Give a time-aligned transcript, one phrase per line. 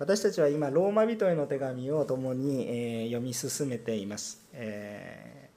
[0.00, 5.50] 私たちは今ローマ人への手紙を共に、え読み進めています、え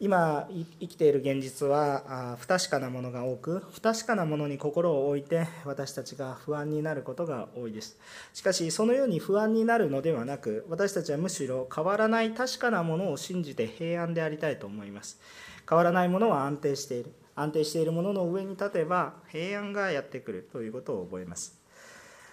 [0.00, 0.48] 今
[0.80, 7.98] 生きている現実は不確かなものが多く不確かなものに心を置いて私たちが不安になることが多いです。
[8.32, 15.20] しかしそのように不安になるのではなく私たちはむしろ変わらない確かなものを信じて平安でありたいと思います。
[15.68, 17.12] 変わらないものは安定している。
[17.34, 21.59] 安定しているものの上に立てば平安がやってくるということを覚えます。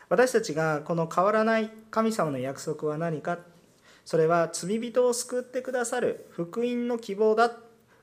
[0.10, 3.40] 私たちがこの変わらない神様の約束は何か？
[4.06, 7.52] それは罪人を救ってくださる福音の希望だ。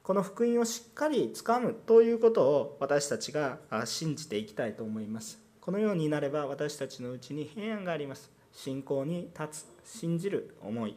[0.02, 3.56] この福音をしっかりつかむということを私たちが
[3.86, 5.38] 信じていきたいと思います。
[5.62, 8.30] このようになれば私たちのうちに平安があります。
[8.52, 10.94] 信仰に立つ信じる思い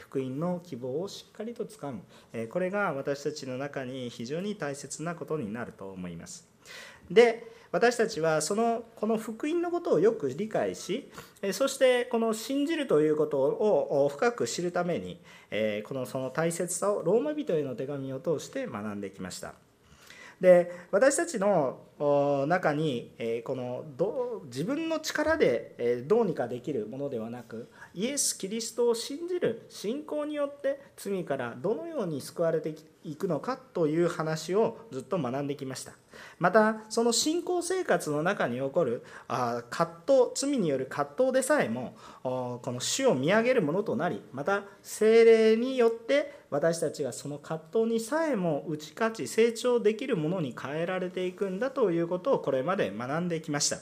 [0.00, 2.00] 福音の希望をしっかりとつかむ。
[2.48, 6.48] これが私たちの中に非常に大切なことになると思います。
[7.08, 11.10] で私たちはそのこの福音のことをよく理解し
[11.52, 15.18] そしてこの信じるということを深く知るために
[15.84, 19.54] このその大切さをローマ人への手紙を通して学んできました。
[20.40, 21.80] で私たちの
[22.48, 23.12] 中に
[23.44, 23.84] この
[24.46, 35.92] 自分の力でどうにかできるものではなくイエス・キリストを信じる信仰によって罪からどのように救われていくのかという話をずっと学んできました
[36.38, 39.62] またその信仰生活の中に起こる葛
[40.06, 53.78] 藤罪による葛藤でさえもこの主を見上げるものとなりまた精霊によって私たちがその葛藤にさえも打ち勝ち成長できるものに変えられていくんだということをこれまで学んできました。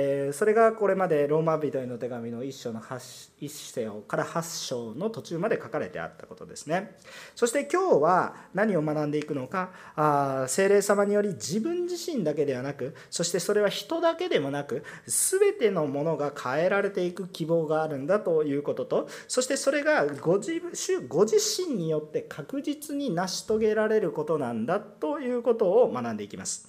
[0.00, 6.96] えそれがこれまでローマ人への手紙の1章の1章から8章の途中まで書かれてあったことですね
[7.34, 20.60] そして今日は何を学んでいくのかあ精霊様により自分自身だけではなくそしてそれは人だけでもなく全てのものが変えられていく希望があるんだということとそしてそれがご自
[21.08, 26.68] ご自身によって確実に成し遂げられることなんだということを学んでいきます。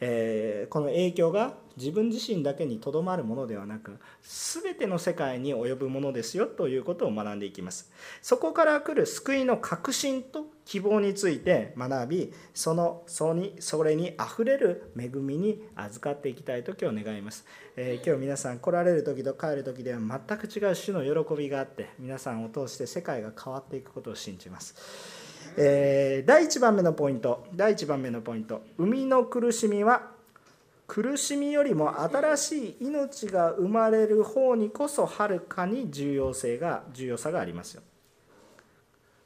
[0.00, 7.90] えー、この影響が自分自身だけにとどまるものではなく全ての世界に及ぶものですよということを学んでいきます。
[8.20, 17.44] そこから来る救いの確信と希望について学びそのそにそれにあふれる恵みに預かっていきたいと今日願います、
[17.76, 25.19] えー、今日皆さん来られる時と帰る時では全く違う種の喜びがあって皆さんを通して世界が変わっていくことを信じます。
[25.56, 27.46] えー、第1番目のポイント。
[27.54, 28.62] 第1番目のポイント。
[28.76, 30.10] 生みの苦しみは
[30.86, 37.82] 苦しみよりも新しい命が生まれる方にこそはるかに重要性が重要さがありますよ。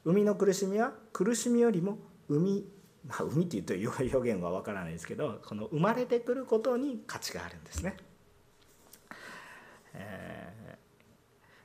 [0.05, 1.99] 生みの苦しみは苦しみよりも
[2.29, 2.67] 生み
[3.07, 7.97] まあ、海っていうと表現は分からないですけどこの生まれてくることに価値があるんですね。
[9.93, 10.64] えー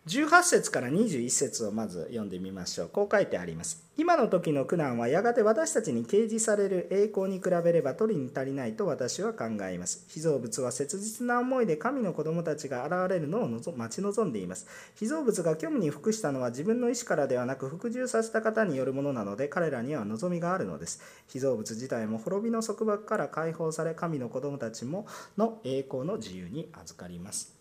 [0.10, 2.90] 18節から21節をまず読んでみましょう。
[2.90, 3.84] こう書いてあります。
[3.96, 10.06] 今の時の苦難はやがて私たちに掲示される栄光に比べれば取りに足りないと私は考えます。
[10.08, 14.66] 被造物は切実な思いで神の子供たちが現れるのを待ち望んでいます。
[14.96, 21.04] 被造物が虚無に服したのは自分の意思からではなく服従させた方によるものなので彼らには望みがあるのです。
[21.28, 25.06] 被造物自体も滅びの束縛から解放され神の子供たちも
[25.38, 27.54] の栄光の自由に預かります。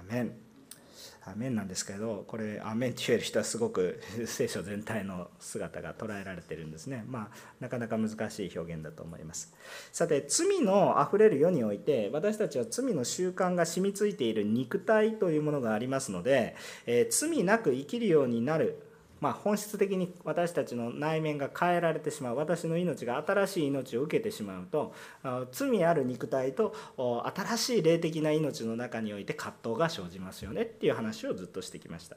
[0.00, 0.32] アメン
[1.24, 7.04] アメンなんですけどこれアメンって言える人はすごく 聖書全体の姿が捉えられてるんですね。
[7.08, 9.54] まあなかなか難しい表現だと思います。
[9.92, 16.56] さて罪のあふれる世において私たちは罪の習慣が染みついている肉体というものがありますので、
[16.86, 18.91] えー、罪なく生きるようになる
[19.22, 24.92] まあ、本質的に私たちの内面が変えられてしまう私の命が新しい命を受けてしまうと
[25.52, 26.74] 罪ある肉体と
[27.32, 32.16] 新しい霊的な命の中において葛藤が生じますよねっていう話をずっとしてきました。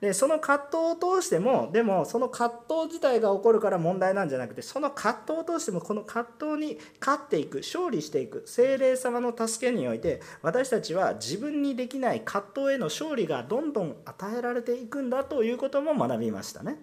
[0.00, 16.78] でその葛藤を通してもでもその葛藤自体が起こるから問題なんじゃなくてその葛藤を通してもこの葛藤に勝っていく勝利していく精霊様の助けにおいて私たちは自分にできない葛藤への勝利がどんどん与えられていくんだということも学びましたね。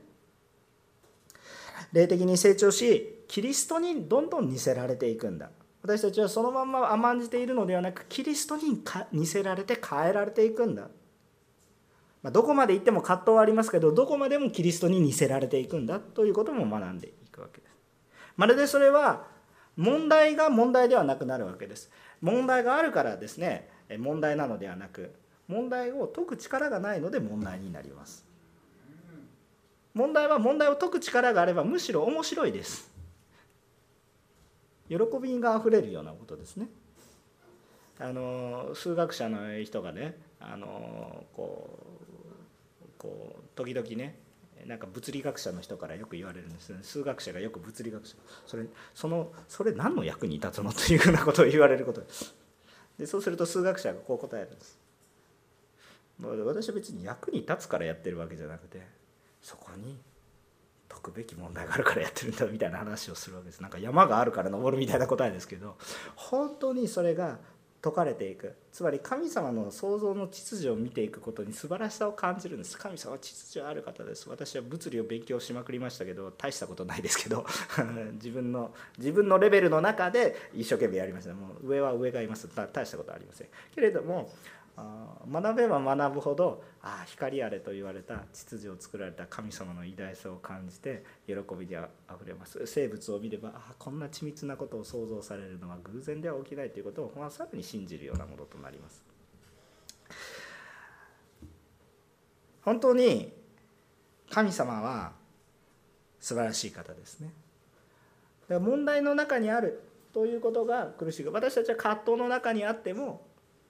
[1.93, 5.49] 霊的に成長しキリストにどんどん似せられていくんだ
[5.81, 10.89] 私たちはそのまま甘んじているのではなくキリストに似せられて変えられていくんだ
[12.23, 17.73] まあ、どこまで行っても葛藤はありますけどどこまでもキリストに似せられていくんだということも学んでいくわけです。
[18.35, 19.25] まるでそれは
[19.75, 21.91] 問題が問題ではなくなるわけです。
[22.21, 23.69] 問題があるからですね
[23.99, 25.13] 問題なのではなく
[25.47, 28.25] 問題を解く力がないので問題になります。
[29.93, 32.91] 問題は問題を解く力があればむしろ面白いです。
[34.89, 36.67] 喜びがあふれるようなことですね。
[37.99, 41.79] あの数学者の人がねあのこ
[42.81, 44.19] うこう時々ね
[44.65, 46.79] なんか物理学者の人からよく言われるんですね。
[46.81, 48.15] 数学者がよく物理学者。
[48.45, 52.01] それそのそれ何の役に立つのというふうなことを言われること。
[52.01, 52.35] です
[52.97, 54.79] でそうすると数学者がこう答えるんです。
[56.19, 58.81] 私は別に役に立つからやってるわけじゃなくて
[59.39, 59.99] そこに
[60.89, 63.61] 解くべき問題があるからやってるんだみたいな話をするわけです。
[63.61, 65.77] なんか山があるから登るみたいな答えですけど
[66.15, 67.37] 本当にそれが
[67.81, 68.55] 解かれていく。
[68.71, 72.77] つまり神様の創造の秩序を見ていくことに素晴らしさを感じるんです。
[72.77, 74.29] 神様は秩序ある方です。
[74.29, 77.45] 私は物理を勉強しまくりましたけど大したことないですけど
[78.13, 81.33] 自分の自分のレベルの中で一生懸命やりました。
[81.33, 82.49] もう上は上がいます。
[82.55, 83.47] 大したことはありません。
[83.73, 84.31] けれども
[84.77, 92.65] 学べば学ぶほどああ光あれと言われた秩序を作られた神様の偉大さを感じて喜びであふれます。
[92.65, 99.03] 生物を見ればああこんな緻密なことを想像されるのは偶然では起きないということを、まあ、さらに信じるようなものとなります。
[102.61, 103.33] 本当に
[104.29, 105.13] 神様は
[106.19, 107.31] 素晴らしい方ですね。
[108.49, 109.81] 問題の中にある
[110.13, 111.25] ということが苦しい。
[111.25, 113.26] 私たちは葛藤の中にあっても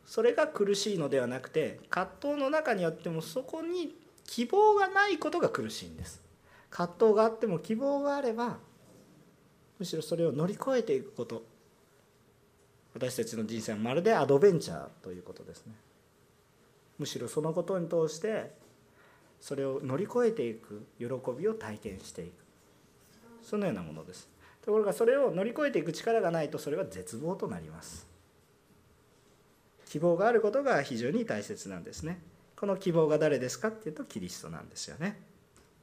[0.08, 3.94] それが苦しいのではなくて葛藤の中にあってもそこに
[4.26, 6.22] 希望がないことが苦しいんです。
[6.70, 8.58] 葛藤があっても希望があれば
[9.78, 11.44] むしろそれを乗り越えていくこと。
[12.94, 15.74] 私たちの人生はまるでアドベンチャーということですね。
[16.98, 18.52] むしろそのことに通して
[19.40, 21.06] それを乗り越えていく喜
[21.38, 22.32] びを体験していく。
[23.44, 24.30] そのようなものです。
[24.62, 28.08] ところがそれを乗り越えていく力がないとそれは絶望となります。
[29.90, 32.20] 希望があることが非常に大切なんですね。
[32.56, 35.22] この希望が誰ですかっていうとキリストなんですよね。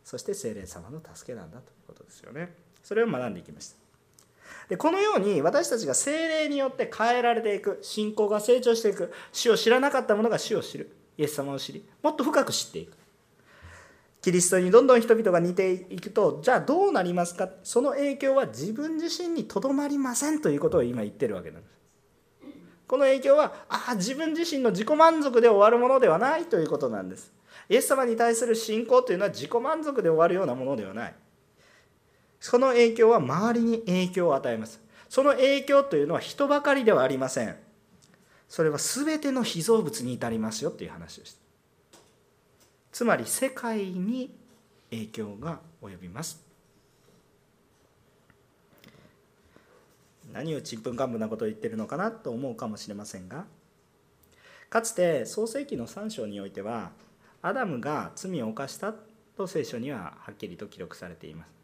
[0.05, 2.55] そして聖霊様の助けなんだということですよね。
[2.83, 3.77] それを学んでいきました。
[4.69, 12.97] でこのように私たちが精霊によって変えられていく信仰が成長していく死を知らなかった者が死を知るイエス様を知りもっと深く知っていく。
[14.21, 17.51] キリストにどんどん人々が似ていくとじゃあどうなりますか？
[17.63, 21.75] その影響は自分自身にとどまりませんということを今言ってるわけなんです。
[22.87, 27.33] この影響はああ自分自身の自己満足で終わるものではないということなんです。
[27.69, 31.15] イエス様に対する信仰というのは自己満足で終わるようなものではない。
[32.41, 34.81] その影響は周りに影響を与えます。
[35.09, 37.57] その影響というのは人ばかりではありません。
[38.49, 41.99] それは全ての被造物に至りますよという話をした。
[42.93, 44.37] つまり世界に
[44.91, 46.41] 影響が及びます。
[50.35, 53.47] 何をちんぷんかんぷんなことを言ってるのかなと思うかもしれませんが。
[54.69, 56.91] かつて創世紀の3章においては
[57.41, 58.93] アダムが罪を犯した
[59.37, 61.55] と聖書にははっきりと記録されています。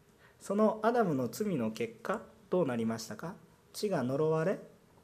[0.40, 3.34] そのアダムの罪の結果どうなりましたか？
[3.72, 4.58] 地が呪われ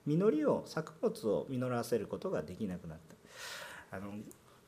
[0.06, 2.98] 実りを作物を実らせることができなくなっ
[3.90, 3.96] た。
[3.96, 4.12] あの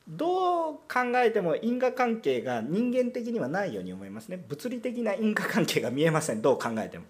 [0.07, 4.43] どう考えても因果関係が人間的にはないように思いますね。
[4.49, 6.41] 物理的な因果関係が見えません。
[6.41, 7.05] どう考えても。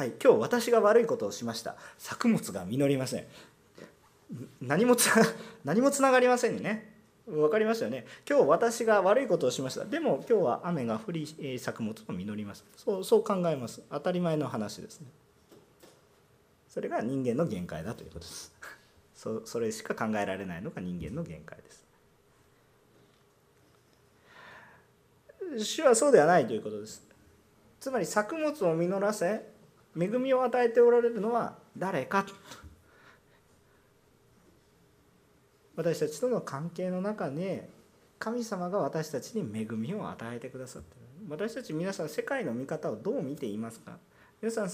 [0.00, 1.76] はい今日私が悪いことをしました。
[1.98, 3.26] 作物が実りません。
[4.62, 5.10] 何もつ
[5.62, 6.90] 何もつながりませんね。
[7.26, 8.06] 分かりましたよね。
[8.26, 9.84] 今日私が悪いことをしました。
[9.84, 12.64] でも今日は雨が降り作物が実ります。
[12.78, 13.82] そうそう考えます。
[13.90, 15.08] 当たり前の話ですね。
[16.66, 18.54] それが人間の限界だということです。
[19.14, 21.86] そそれしか考えられないのが人間の限界です。
[25.62, 27.06] 主はそうではないということです。
[27.78, 29.59] つまり作物を実らせ
[29.98, 32.26] 恵みを与えておられるのは誰か
[35.76, 37.60] 私たちとの関係の中に
[38.18, 41.00] 神様が私たちに恵みを与えてくださってる。
[41.28, 43.96] 私たち皆さん世界の見方をどう見ていますか。
[44.42, 44.70] 皆さん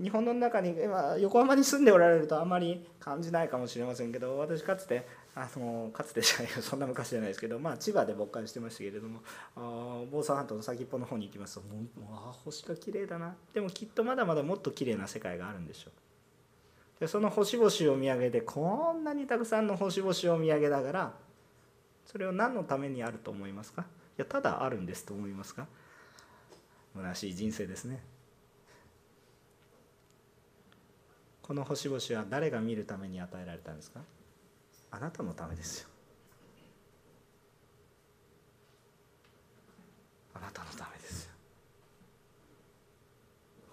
[0.00, 9.20] 日本の中に今横浜に住んでおられるとあまり感じないかもしれませんけど私かつてあのかつてじゃないそんな昔じゃないですけど、まあ、千葉で牧会してましたけれども
[9.54, 11.80] あ房総半島の先っぽの方に行きますともう
[12.12, 13.36] あ星が綺麗だな。
[13.54, 17.00] でもきっとまだまだもっと綺麗な世界があるんでしょう。
[17.00, 21.12] でその星々を見上げてこんなにたくさんの星々を見上げながら
[22.04, 23.82] それを何のためにあると思いますか？
[23.82, 23.84] い
[24.16, 25.68] やただあるんですと思いますか？
[26.96, 28.02] 虚しい人生ですね。
[31.42, 34.00] この星々は誰が見るために与えられたんですか？
[34.90, 35.88] あなたのためですよ。
[40.34, 41.30] あなたのためですよ。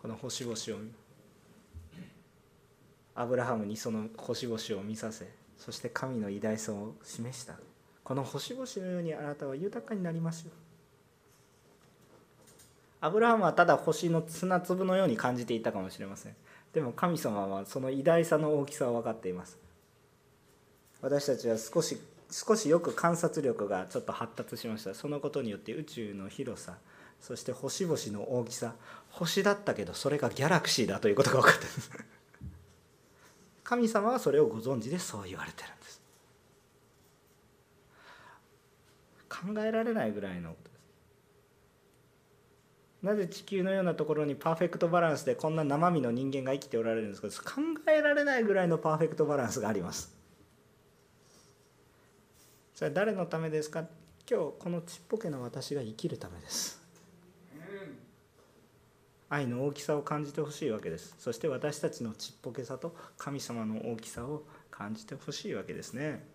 [0.02, 0.86] この星々を
[3.16, 7.56] アブラハムにその星々を見させそして神の偉大さを示した。
[8.04, 10.52] この星々のようにあなたは豊かになりますよ。
[13.02, 16.36] アブラハムはただ星の砂粒のように感じていたかもしれません。
[16.74, 19.58] でも神様はその偉大さの大きさを分かっています。
[21.06, 22.00] 私たちは少し
[22.32, 24.96] 少しよく観察力がちょっと発達しました。
[24.96, 26.78] そのことによって宇宙の広さ
[27.22, 28.74] そして星々の大きさ
[29.12, 31.92] 星だったけどそれがギャラクシーだということが分かってるんです
[33.64, 36.02] 神様はそれをご存知でそう言われてるんです。
[39.30, 40.76] 考えられないぐらいのことで
[43.04, 43.06] す。
[43.06, 47.54] なぜ地球のようなところにパーフェクトバランスでこんな生身の人間が生きておられるんですか。
[47.54, 47.62] 考
[47.96, 50.25] えられないぐらいのパーフェクトバランスがあります。
[52.76, 53.86] それは誰のためですか？
[54.30, 56.84] 今日このちっぽけな私が生きるためです。
[59.30, 61.16] 愛の大きさを感じてほしいわけです。
[61.18, 66.28] そして私たちのちっぽけさと神様の大きさを感じてほしいわけですね。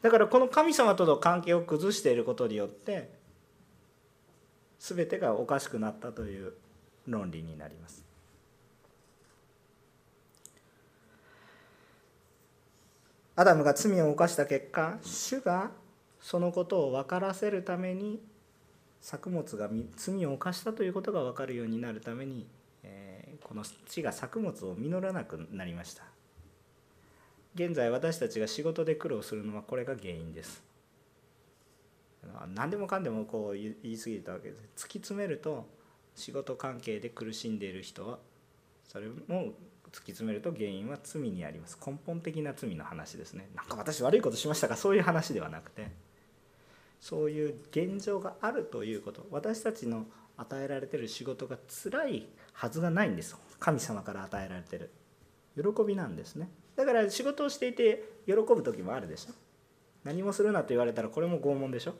[0.00, 3.12] だからこの神様との関係を崩していることによって
[4.80, 6.54] 全てがおかしくなったという
[7.06, 8.04] 論理になります。
[13.34, 15.70] アダムが罪を犯した結果主が
[16.20, 18.20] そのことを分からせるために
[19.00, 22.46] 作物が罪を犯したということが分かるようになるために、
[22.84, 26.04] え、この地が作物を実らなくなりました。
[27.54, 30.62] 現在私たちが仕事で苦労するのはこれが原因です。
[32.54, 34.86] 何でもかんでもこう言い過ぎたわけです。
[34.86, 35.66] 突き詰めると
[36.14, 38.18] 仕事関係で苦しんでいる人は
[38.86, 39.52] それも
[39.92, 41.78] 突き詰めると原因は罪にあります。
[41.86, 43.48] 根本的な罪の話ですね。
[43.54, 44.76] なんか私悪いことしましたか？
[44.76, 45.90] そういう話ではなくて。
[47.00, 49.26] そういう現状があるということ。
[49.30, 50.06] 私たちの
[50.36, 54.90] 与えられてる仕事が辛いはずがないんです神様から与えられてる。
[55.56, 56.48] 喜びなんですね。
[56.74, 59.34] だから仕事をしていて喜ぶ時もあるでしょ。
[60.04, 61.94] 何もするなと言われたらこれも拷問でしょ。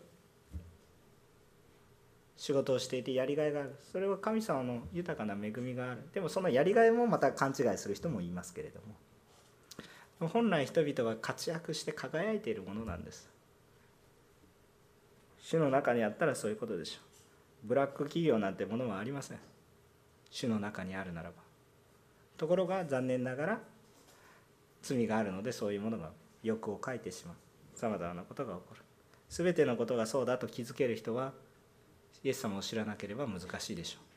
[2.37, 3.75] 仕事をしていてやりがいがある。
[3.93, 6.03] それは神様の豊かな恵みがある。
[6.13, 8.81] でもそのやりがいもまた勘違いする人もいますけれど
[10.21, 10.29] も。
[10.29, 13.31] 本来人々は活躍して輝いているものなんです。
[15.39, 17.01] 主の中にあったらそういうことでしょ
[17.65, 17.69] う。
[17.69, 19.39] ブラック企業なんてものはありません。
[20.31, 21.35] 主の中にあるならば。
[22.37, 23.61] ところが残念ながら
[24.81, 26.11] 罪があるのでそういうものが
[26.43, 27.37] 欲を書いてしまう。
[27.75, 28.83] さまざまなことが起こる。
[29.29, 31.33] 全てのことがそうだと気づける人は
[32.25, 34.13] イエス様を知らなければ難しいでしょう。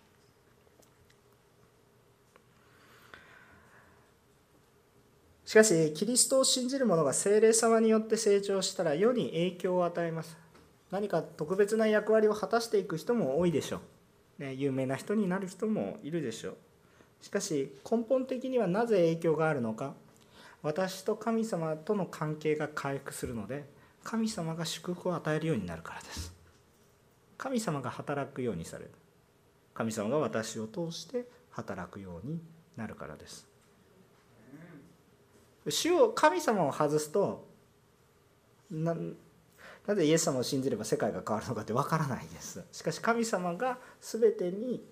[5.49, 10.37] しかしキリストを信じる者が精霊様によって成長したら世に影響を与えます。
[10.91, 13.79] 何か特別な役割を果たしていく人も多いでしょ
[14.39, 16.55] う、ね、有名な人になる人もいるでしょう。
[17.21, 19.93] しかし根本的にはなぜ影響があるのか。
[20.61, 23.65] 私と神様との関係が回復するので
[24.03, 26.34] 神様が祝福を与えるようになるからです。
[27.37, 28.91] 神様が働くようにされる。
[29.73, 32.39] 神様が私を通して働くように
[32.77, 33.47] なるからです。
[35.67, 37.47] 主を神様を外すと
[38.69, 38.95] な
[39.95, 42.63] ぜイエス様を信じれば世界が変わるのかってわからないです。
[42.71, 44.83] しかし神様が全てに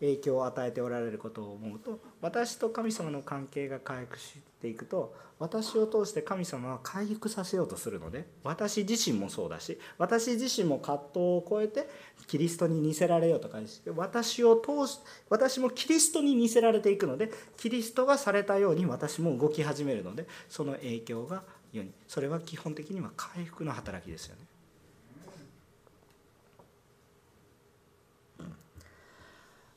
[0.00, 11.88] 影響を与えておられることを思うと私と神様の関係が回復していくと私を通して神様は回復させようとするので私自身もそうだし私自身も葛藤を超えて
[12.26, 13.58] キリストに似せられようとか
[13.96, 21.42] 私を通し私もキリストに似せられていくのでキリストがされたように私も動き始めるのでその影響が
[21.72, 24.49] ようにそれは基本的には回復の働きですよね。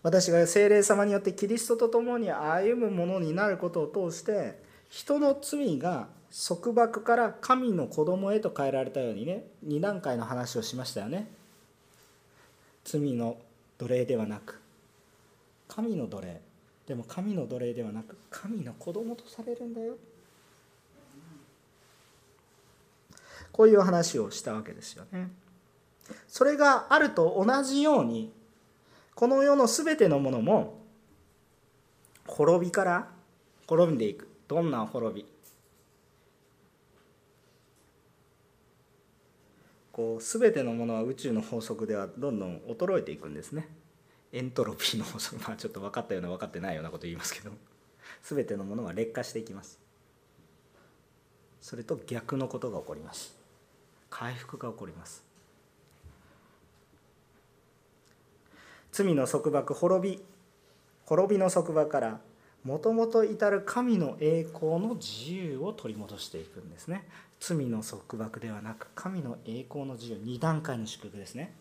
[0.04, 6.08] 私が精霊様によってキリストと共に歩むものになることを通して人の罪が
[6.48, 11.28] 束縛から神の子供へと変えられたようにね2段階の話をしましたよね。
[12.84, 13.38] 罪の
[13.78, 14.60] 奴隷ではなく
[15.70, 16.42] 神の奴隷。
[16.86, 19.96] でも神の奴隷ではなく神の子供とされるんだよ。
[23.54, 25.30] こういう話をしたわけですよね。
[26.28, 28.34] それがあると同じように
[29.16, 30.82] この世の全てのものも
[32.28, 33.10] 滅びから
[33.68, 34.28] 滅んでいく。
[34.48, 35.26] どんな滅び？
[39.92, 43.68] こう全てのものは宇宙の法則ではどんどん衰えていくんですね。
[44.32, 45.42] エントロピーの法則。
[45.48, 47.52] まあちょっと分かったような分かってないようなこと言いますけど。
[48.24, 49.80] 全てのものは劣化していきます。
[51.62, 53.38] それと逆のことが起こります。
[54.10, 55.24] 回復が起こります。
[58.94, 60.24] 罪の束縛滅び
[61.06, 62.20] 滅びの束縛から
[62.64, 67.06] もともと至る神の栄光の自由を取り戻していくんですね。
[67.40, 71.54] 罪の束縛ではなく神の栄光の自由2段階の祝福ですね。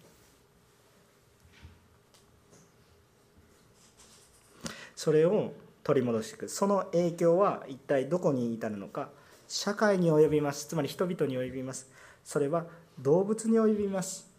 [4.95, 6.49] それを取り戻していく。
[6.51, 9.09] その影響は一体どこに至るのか。
[9.49, 10.67] 社会に及びます。
[10.67, 11.91] つまり人々に及びます。
[12.25, 12.67] それは
[13.01, 14.31] 動物に及びます。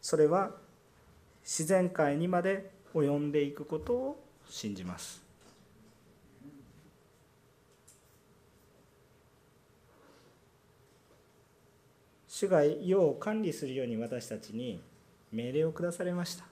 [0.00, 0.61] それは
[1.42, 5.22] 自然界にまで及んでいくことを信じます。
[12.26, 14.82] 主が世を管理するように私たちに
[15.30, 16.44] 命令を下されました。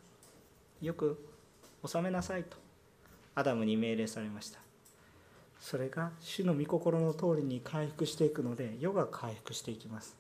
[0.81, 1.27] よく
[1.85, 2.57] 収めなさいと。
[3.35, 4.61] アダムに命令されました。
[5.59, 10.20] それが主の御心の通りに回復していくので世が回復していきます。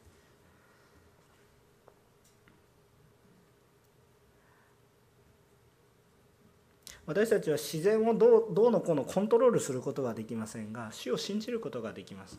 [7.07, 12.39] 私たちは自然をどうどうのこうのコントロールすることはできませんが主を信じることができます。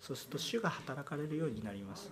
[0.00, 2.10] そうすると主が働かれるようになります。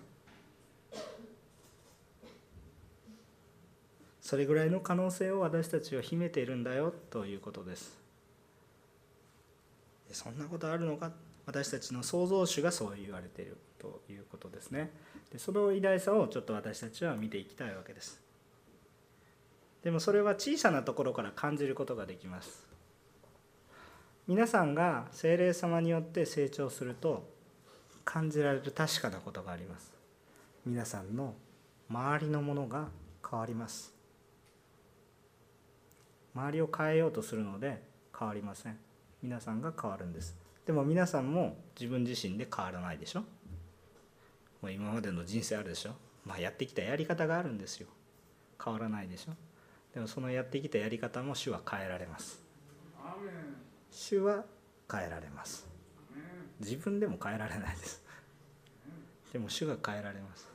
[4.20, 7.98] それぐらいの可能性を私たちは秘めているんだよということです。
[10.12, 11.10] そんなことあるのか？
[11.46, 14.90] 私たちの創造主がそう言われているということですね。
[15.32, 18.20] でその偉大さをちょっと私たちは見ていきたいわけです。
[19.88, 22.66] でもそれは小さなところから感じることができます。
[24.26, 27.26] 皆さんが精霊様によって成長すると
[28.04, 29.90] 感じられる確かなことがあります。
[30.66, 31.32] 皆さんの
[31.88, 32.88] 周りのものが
[33.30, 33.94] 変わります。
[36.34, 37.82] 周りを変えようとするので
[38.14, 38.76] 変わりません。
[39.22, 40.36] 皆さんが変わるんです。
[40.66, 43.20] でも皆さんも自分自身で変わらないでしょ。
[43.20, 45.92] もう今までの人生あるでしょ。
[46.26, 47.88] まあやってきたやり方があるんですよ。
[48.62, 49.47] 変わらないでしょ。
[49.98, 52.40] でもそのやってきたやり方も主は変えられます。
[53.90, 54.44] 主は
[54.88, 55.66] 変えられます。
[56.60, 58.00] 自分でも変えられないです。
[59.32, 60.46] でも主が変えられます。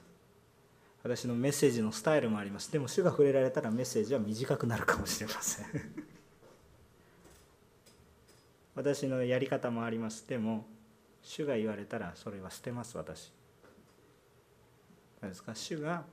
[1.03, 2.71] 私のメッセージのスタイルもあります。
[2.71, 5.65] でも主が触れられたらメッセージは短くなるかもしれません。
[8.75, 10.65] 私のやり方もありますでも
[11.21, 13.33] 主が言われたらそれは捨てます私。
[15.19, 15.53] 何ですか？
[15.53, 16.05] 主が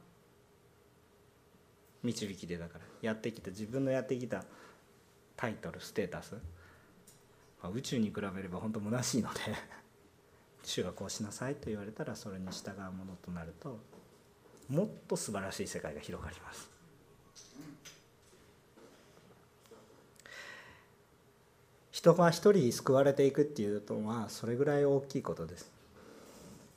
[2.02, 4.44] 導きでだからやってきた自分のやってきた
[5.36, 6.34] タイトルステータス、
[7.62, 9.40] まあ、宇宙に比べれば本当虚しいので
[10.62, 13.78] 主がこうしなさいと言われたらそれに従うものとなると
[14.68, 16.70] もっと素晴らしい世界が広がります。
[21.90, 25.70] 人が一人救われていくっていうのはそれぐらい大きいことです。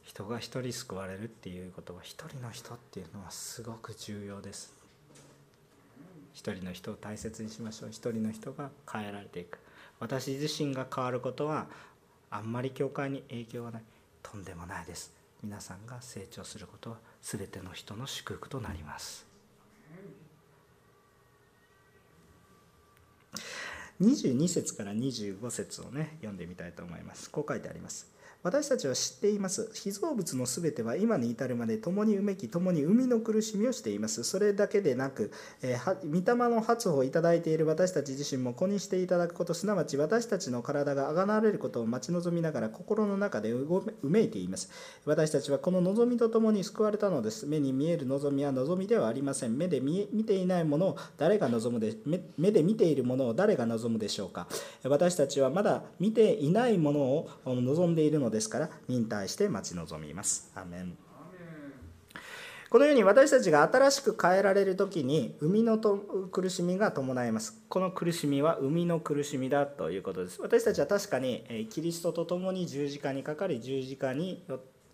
[0.03, 4.82] 人が一人救われるっていうことは一人の人っていうのはすごく重要です。
[6.33, 7.89] 一人の人を大切にしましょう。
[7.91, 9.59] 一人の人が変えられていく。
[9.99, 11.67] 私自身が変わることは
[12.29, 13.83] あんまり教会に影響はない。
[14.21, 15.13] とんでもないです。
[15.43, 19.25] 皆さんが成長することは全ての人の祝福となります。
[24.01, 27.29] 22節から25節をね読んでみたいと思います。
[27.29, 28.12] こう書いてあります。
[28.43, 29.71] 私たちは知っています。
[29.73, 34.25] 被造物のすべては今に至るまで共にうめき、共に生みの苦しみをしています。
[34.25, 43.65] それだけでなく、えー、御霊の発歩をいただいている私たち自身も子にしていただくこと、すなわち私たちの体があがなわれることを待ち望みながら心の中でう
[44.03, 44.69] めいています。
[45.05, 47.45] 私たちはこの望みとともに救われたのです。
[47.45, 49.57] 目に見える望みは望みではありません。
[49.57, 51.95] 目で見ていないものを誰が望むで
[52.37, 54.49] 目で見ているものを誰が望むでしょうか。
[54.83, 60.51] 私たちはまだ見ていないものを望んでいるのですですから忍耐して待ち望みます。
[60.55, 60.97] アメン
[62.69, 65.95] このように私たちが新しく変えられる時に生みのと
[66.31, 67.63] 苦しみが伴います。
[67.69, 70.41] この苦しみは生みの苦しみだということです。
[70.41, 74.43] 私たちは確かにキリストと共に十字架にかかり十字架に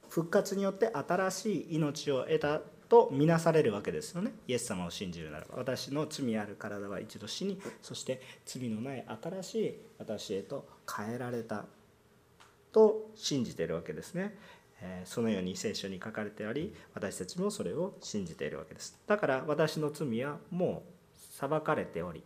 [0.09, 11.65] 復活によって新しい命を得たと見なされるわけですよねイエス様を信じるならば私の罪ある体は一度死にそして罪のない新しい私へと変えられた
[12.71, 14.37] と信じているわけですね。
[15.03, 18.97] そのように聖書に書かれてあり私たちもそれを信じているわけです。
[19.07, 22.23] だから私の罪はもう裁かれており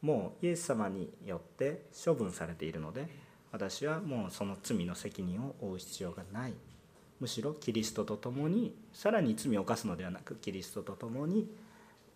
[0.00, 3.08] もうイエス様によって処分されているので
[3.52, 6.54] 私はもうその罪の責任を負う必要がない。
[7.18, 11.50] むしろキリストと共にさらに罪を犯すのではなくキリストと共に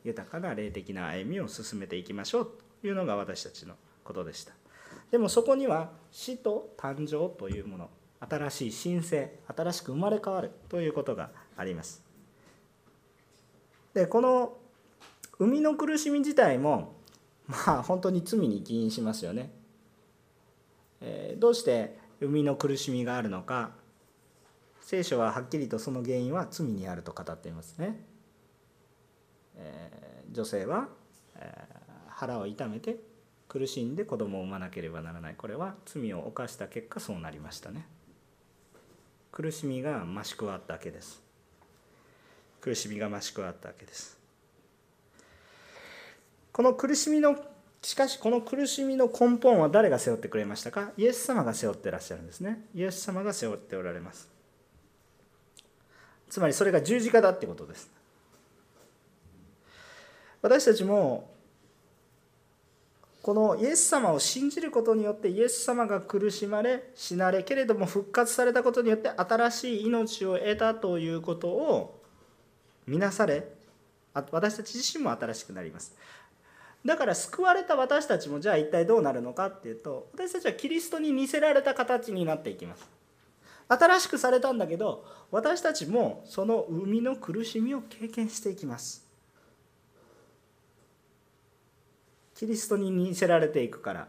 [0.02, 2.50] 豊かな霊的な歩みを進めていきましょう。
[2.80, 4.52] というのが私たちのことでした。
[5.14, 12.02] でもそこには死と誕生というもの新しい新生新しく生まれ変わるということがあります。
[13.94, 14.56] でこの
[15.38, 16.96] 生みの苦しみ自体も
[17.46, 19.52] まあ本当に罪に起因しますよね、
[21.00, 23.70] えー、どうして生みの苦しみがあるのか
[24.80, 28.00] 聖書ははっきりとその原因は罪にあると語っていますね、
[29.54, 30.88] えー、女性は、
[31.36, 33.13] えー、腹を痛めて
[33.54, 35.36] 苦しんで子供を産まなければならない。
[35.38, 37.86] これは罪を犯した結果そうなりましたね。
[39.30, 41.22] 苦しみが増し加わったわけです。
[42.60, 44.18] 苦しみが増し加わったわけです。
[46.52, 47.36] この苦しみの
[47.80, 50.90] しかしこの苦しみの根本は誰が背負ってくれましたか？
[50.96, 52.66] イエス様が背負ってらっしゃるんですね。
[52.74, 54.28] イエス様が背負っておられます。
[56.28, 57.88] つまりそれが十字架だってことです。
[60.42, 61.32] 私たちも
[63.24, 72.02] このイエス様を信じることによってイエス様が苦しまれ死なれけれども復活されたことによって新しい命を得たということを
[72.86, 73.48] 見なされ
[74.12, 75.96] 私たち自身も新しくなります。
[76.84, 82.86] だから救われた私たちもじゃあ一体どうなるのかっていうと私たちはキリストに似せられた形になっていきます。
[83.68, 89.03] 新しくされたんだけど私たちもその生みの苦しみを経験していきます。
[92.44, 94.08] キリストに似せられていくから。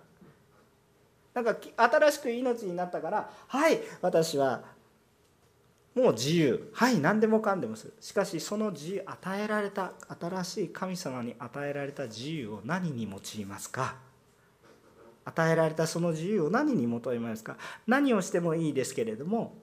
[1.33, 4.63] なんか新しく命になったからはい私は
[5.93, 6.69] もう自由。
[6.73, 7.93] はい何でもかんでもする。
[8.01, 13.95] しかしその自由与えられた新しい神様に与えられた自由を何に用いますか？
[15.23, 17.55] 与えられたその自由を何に求めますか？
[17.87, 19.55] 何をしてもいいですけれども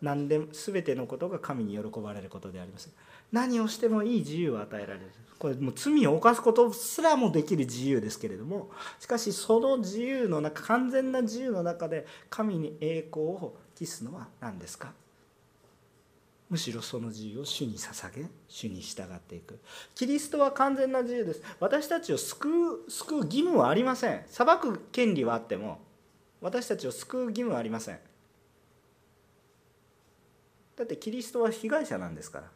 [0.00, 2.90] 何でも全てのことが神に喜ばれることであります。
[3.30, 5.10] 何をしてもいい自由を与えられる。
[5.38, 14.92] これもう罪を犯すことすらもできる自由ですけれどもしかしその自由の中完全な自由の中で神に栄光を期すのは何ですか？
[16.50, 19.60] むしろその自由を主に捧げ主に従っていく。
[19.94, 21.42] キリストは完全な自由です。
[21.60, 24.22] 私たちを救う救う義務はありません。
[24.26, 25.78] 裁く権利はあっても
[26.40, 27.98] 私たちを救う義務はありません。
[30.74, 32.50] だってキリストは被害者なんですから。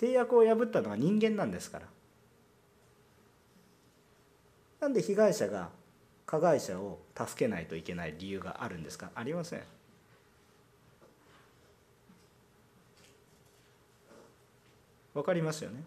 [0.00, 1.86] 契約を破ったのは人間なんですから。
[4.80, 5.68] なんで被害者が
[6.24, 9.10] 加害者を助けないといけない理由があるんですか？
[9.14, 9.62] ありません。
[15.12, 15.82] わかりますよね？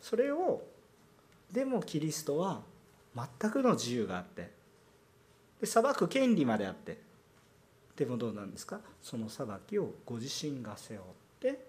[0.00, 0.62] それを
[1.52, 2.62] でもキリストは
[3.14, 4.50] 全くの自由があって
[5.60, 6.98] で裁く権利まであって
[7.94, 8.80] でもどうなんですか？
[9.00, 11.02] その裁きをご自身が背負っ
[11.38, 11.64] て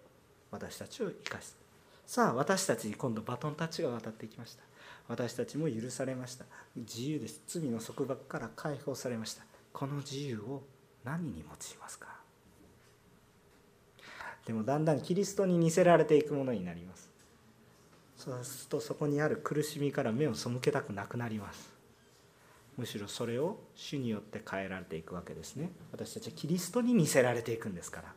[0.49, 1.61] 私たちを生かす。
[2.05, 4.63] さあ私たちに今度バトンタッチが渡っていきました。
[5.07, 6.45] 私たちも許されました。
[6.75, 7.41] 自由です。
[7.47, 9.43] 罪の束縛から解放されました。
[9.71, 10.63] この自由を
[11.03, 12.07] 何に用いますか？
[14.45, 17.09] でもだんだんキリストに似せられていくものになります。
[18.17, 21.73] そうするとそこにある苦しみから目を背けたくなくなります。
[22.77, 25.71] むしろそれを主によって変えられていくわけですね。
[25.91, 28.13] 私たちはキリストに似せられていくんですから。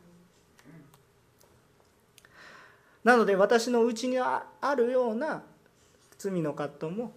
[3.07, 4.43] なので私のうちにあ
[4.75, 5.41] るような
[6.17, 7.13] 罪の葛藤も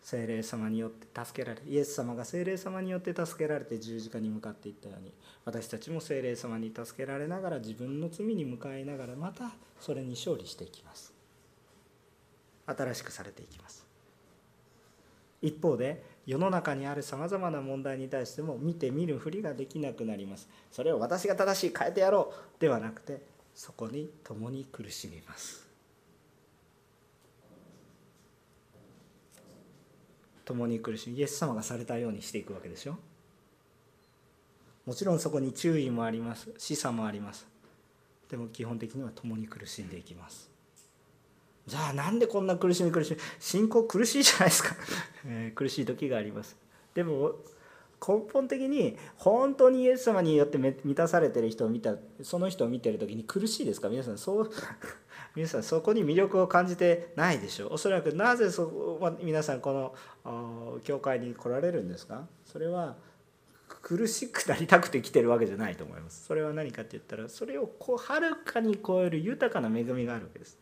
[0.00, 5.12] 精霊様によって助けられイエス様が精霊様によって助けられて十字架に向かっていったように
[5.44, 9.50] 私たちも精霊様に助けられながら自分の罪に向かいながらまた
[9.80, 11.12] それに勝利していきます。
[12.66, 13.84] 新しくされていきます。
[15.42, 20.48] 一方で世の中にあるさまざまな問題に対しても見て見るふりができなくなります。
[20.70, 23.27] それを私が正しい変えてやろうではなくて
[23.58, 25.66] そこに共に苦しみます。
[30.44, 32.96] 共に苦しみイエス様がされたようにしていくわけでしょ。
[34.86, 36.54] もちろんそこに注意もあります。
[36.56, 37.48] 示唆もあります。
[38.30, 40.48] でも基本的には共に苦しんでいきます。
[41.66, 44.76] じゃあなんでこんな苦しみ苦しみ信仰苦しいじゃないですか、
[45.26, 46.56] えー、苦しい時があります。
[46.94, 47.34] でも
[48.06, 53.88] 根本的に本当にイエス様によって満たされてる人を見たその人を見てる時に苦しいですか？
[53.88, 54.50] 皆さんそう
[55.34, 57.74] 皆さんそこに魅力を感じてないでしょう。
[57.74, 62.26] おそらくなぜそ、ま皆さんこの教会に来られるんですか？
[62.44, 62.96] それは
[63.82, 66.24] 苦しくなりたくて来てるわけじゃないと思います。
[66.24, 70.58] それは何かって言ったらそれをこうはるかに超える豊かな恵みがあるわけです。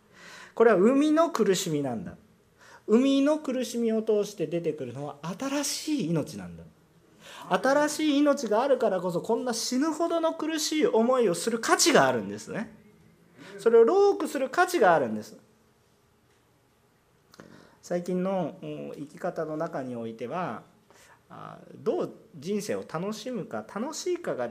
[0.54, 2.16] これは海の苦しみなんだ。
[2.88, 6.62] 海の苦しみを通して出てくるのは新しい命なんだ。
[7.48, 12.74] 新しい命があるからこそこんな死ぬほどの苦しい思いをする価値があるんですね。
[13.58, 15.36] それをロークする価値があるんです。
[17.82, 18.56] 最近の
[18.96, 20.62] 生き方の中においては
[21.76, 24.48] どう人生を楽しむか楽しいかが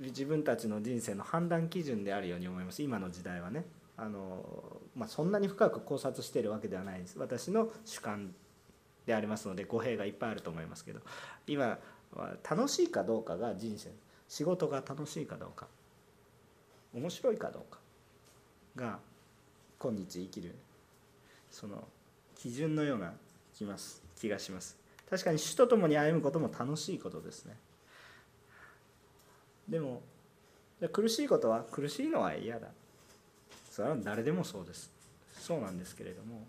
[0.00, 2.82] 自分たちの人生の判断基準であるように思います。
[2.82, 3.64] 今の時代はね。
[3.96, 7.18] あの、まあ、そんなに深く考察しているわけではないです。
[7.18, 8.32] 私の主観
[9.06, 11.00] でありますので語弊がいっぱいあると思いますけど。
[11.48, 11.78] 今
[12.48, 13.90] 楽しいかどうかが人生。
[14.28, 15.66] 仕事が楽しいかどうか。
[16.94, 17.78] 面白いかどうか。
[18.76, 18.98] が
[19.78, 20.54] 今日生きる。
[21.50, 21.86] その
[22.36, 23.14] 基準のような
[23.54, 24.02] きます。
[24.16, 24.76] 気がします。
[25.10, 27.56] 確かに主と共に歩むことも楽しいことですね。
[29.68, 30.02] でも
[30.92, 32.68] 苦しいことは苦しいのは嫌だ。
[33.70, 34.90] それは誰でもそうです。
[35.38, 36.46] そうなんですけれども。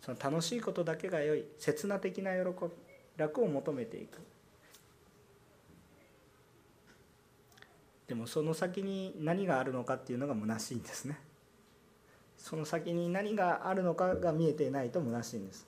[0.00, 1.44] その楽しいことだけが良い。
[1.58, 2.87] 刹那的な喜び。
[3.18, 4.20] 楽を求めていく。
[8.06, 11.18] でもその先に何があるのかっていうのが虚しいんですね。
[12.38, 15.66] その先に何があるのかが見えていないと虚しいんです。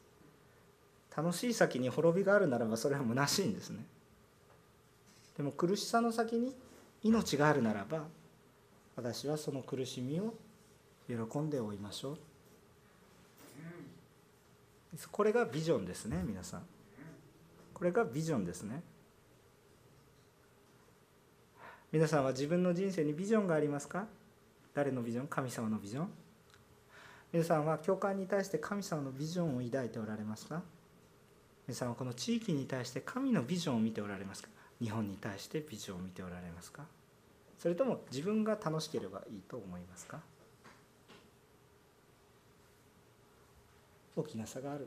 [1.15, 3.85] 楽しい先に滅びがあるならばそれは虚しいんですね。
[5.37, 6.55] でも苦しさの先に
[7.03, 8.05] 命があるならば
[8.97, 10.35] 私はその苦しみを
[11.09, 12.19] 喜んでおいましょう。
[15.13, 16.63] これがビジョンですね皆さん。
[17.81, 18.83] これがビジョンですね。
[21.91, 24.05] 皆さんは自分の人生にビジョンがありますか？
[24.75, 25.29] 誰のビジョン？
[25.29, 26.09] 神様のビジョン？
[27.33, 30.61] 皆さんは教会に対して神様のビジョンを抱いておられますか？
[31.67, 34.51] 皆さんはこの地域に対して神のビジョンを見ておられますか？
[34.83, 36.83] 日本に対してビジョンを見ておられますか？
[37.59, 40.21] それとも自分が楽しければいいと思いますか？
[44.15, 44.87] 大きな差がある。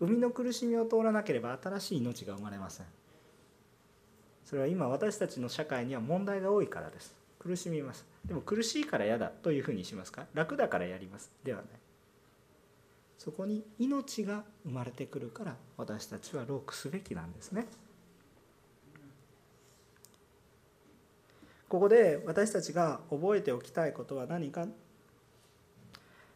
[0.00, 2.86] 生みの苦しみを通らなければ新しい命が生まれません。
[4.44, 7.14] それは今私たちの社会には問題が多いからです。
[7.38, 8.04] 苦しみます。
[8.26, 10.26] でも苦しいから嫌だというふうにしますか？
[10.34, 11.30] 楽だからやります。
[11.44, 11.66] ではない。
[13.18, 17.66] そこに命が生まれてくるから私たちはロークすべきなんですね。
[21.68, 24.66] ここで私たちが覚えておきたいことは何か？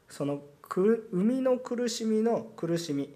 [0.08, 3.14] その生みの苦しみの苦しみ。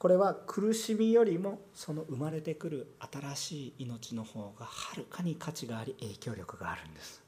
[0.00, 7.22] これは苦しみよりもその生まれてくる新しい命の方がはるかに価値があり影響力があるんです。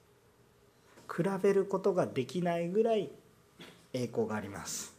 [1.07, 3.11] 比べることができないぐらい
[3.93, 4.95] 栄光があります。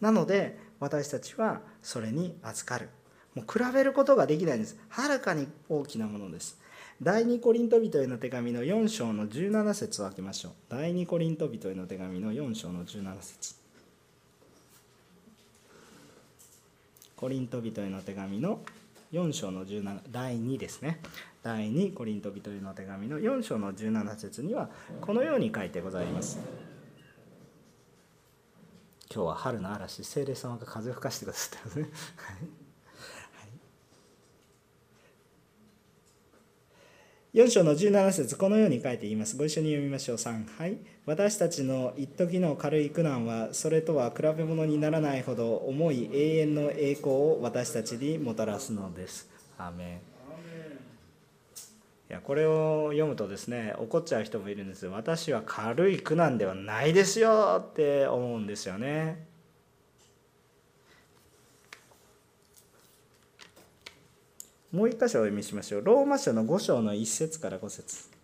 [0.00, 2.88] なので私たちはそれに預かる。
[3.34, 4.78] もう比べることができないんです。
[4.88, 6.58] はるかに大きなものです。
[7.02, 10.52] 第二コリント人への手紙の4章の17節を開けましょう。
[10.70, 13.65] 第二コリント人への手紙の4章の17節。
[17.16, 18.60] コリント人への手紙の
[19.12, 21.00] 4章の17第2ですね
[21.42, 24.68] 第2コリント人への手紙の4章の17節には
[25.00, 26.38] このように書いてございます
[29.12, 31.88] 今日は春の嵐精霊様が風を吹かしてくださったんですね
[37.36, 39.36] 4章の17節このように書いています。
[39.36, 40.16] ご一緒に読みましょう。
[40.16, 40.46] 3。
[40.56, 40.78] はい。
[41.06, 49.30] 私たちの一時の軽い苦難は、それとは比べ物にならないほど重い永遠の栄光を私たちにもたらすのです。
[49.56, 50.16] アメン。
[52.08, 59.26] いやこれを読むとですね怒っちゃう人もいるんです私は軽い苦難ではないですよって思うんですよね
[64.70, 65.84] もう一箇所お読みしましょう。
[65.84, 68.15] ローマ書の5章の1節から5節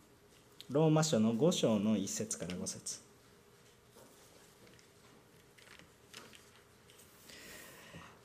[0.73, 3.01] ローマ書の5章の1節から5節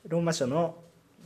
[0.06, 0.74] ローマ書の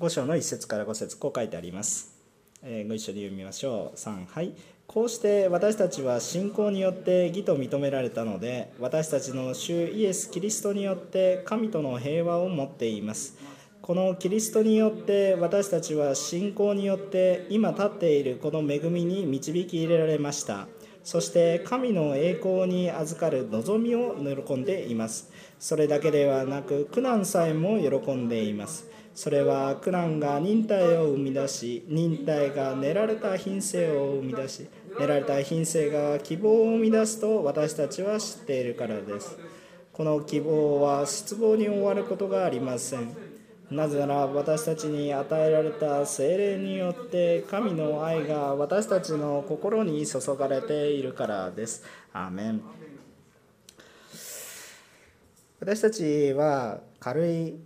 [0.00, 2.20] 5章の1節から5節こう書いてあります。
[2.64, 3.96] えー、ご一緒に読みましょう。
[3.96, 4.52] 3はい
[4.88, 13.38] こうして私たちは信仰によって義と認められたので私たちの主イエス・キリストによって神との平和を持っています。
[13.80, 20.66] このキリストによって私たちは信仰によって今立っているこの恵みに導き入れられました
[21.04, 25.30] そして神の栄光に預かる望みを喜んでいます。
[25.58, 28.88] それだけではなく苦難さえも喜んでいます。
[29.14, 39.38] それは苦難が忍耐を生み出し忍耐が練られた品性を生み出し練られた品性が希望を生み出すと私たちは知っているからです。
[39.92, 43.31] この希望は失望に終わることがありません。
[43.72, 51.82] なぜなら私たちに与えられた精霊によって神の愛が私たちの心に注がれているからです。
[52.12, 52.60] アーメン。
[55.58, 57.58] 私たちは軽い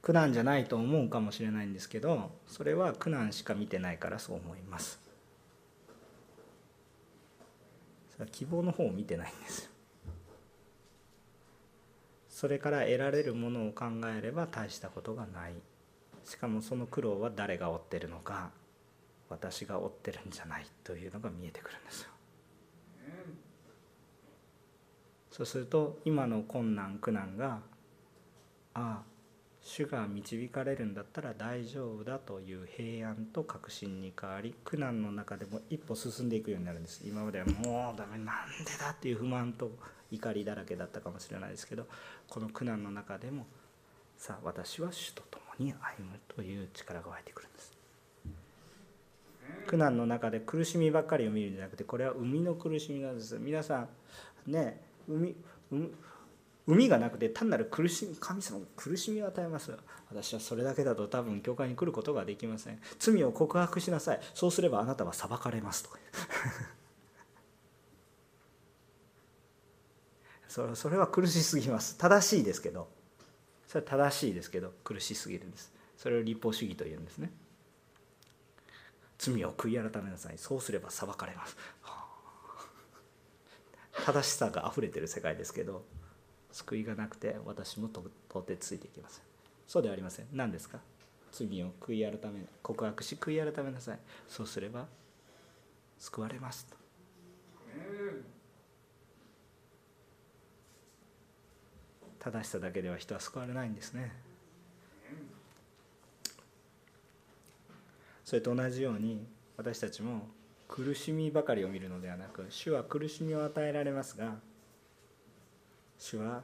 [0.00, 4.98] 苦難じゃないと思うかもしれないんですけどそれは苦難しか見てないからそう思います。
[8.32, 9.73] 希望の方を見てないんですよ。
[12.44, 15.54] それから得られるものを考えれば大したことがない。
[16.26, 18.50] しかもその苦労は誰が負ってるのか
[19.30, 22.10] 私が負ってるんじゃないというのが見えてくるんですよ。
[25.30, 27.60] そうすると今の困難苦難が
[28.74, 29.02] ああ
[29.62, 37.08] 主が導かれるんだったら大丈夫だという平安と確信に変わり苦難の中でも一歩進んでいくようになるんです。
[37.08, 38.26] 今まではもうダメなん
[38.66, 39.70] でだっていう不満と
[40.14, 41.86] 怒りだらけだったかもしれないですけど
[42.28, 43.46] この苦難の中でも
[44.16, 47.72] さあ私は主と共に歩むという力が湧いてくるんです。
[49.66, 53.38] 苦難の中で苦しみばっかりを見るんじゃなくてこれは海の苦しみなんです。
[53.38, 53.88] 皆さ
[54.46, 55.34] んね海
[56.66, 59.76] 海がなくて単なる苦しみ神様が苦しみを与えます。
[60.08, 62.80] 私はそれだけだと多分教会に来ることができません。
[62.98, 64.20] 罪を告白しなさい。
[64.32, 65.82] そうすればあなたは裁かれます。
[65.84, 65.90] と
[70.54, 71.98] それそれは苦しすぎます。
[71.98, 72.88] 正しいですけど。
[73.66, 75.72] それは正しいですけど苦しすぎるんです。
[75.96, 77.32] それを立法主義というんですね。
[79.18, 80.38] 罪を悔い改めなさい。
[80.38, 81.56] そうすれば裁かれます。
[84.06, 85.84] 正しさがあふれてる世界ですけど
[86.52, 89.24] 救いがなくて私も到底ついていきません。
[89.66, 90.28] そうではありません。
[90.30, 90.78] 何ですか？
[91.32, 93.98] 罪を悔い改め告白し悔い改めなさい。
[94.28, 94.86] そうすれば
[95.98, 96.76] 救われますと。
[102.24, 104.10] 正しさだけでは人は救われないんですね。
[108.24, 109.26] それと同じように
[109.58, 110.26] 私たちも
[110.66, 114.36] 苦しみばかりを見るのではなく主は苦しみを与えられますが
[115.98, 116.40] 主は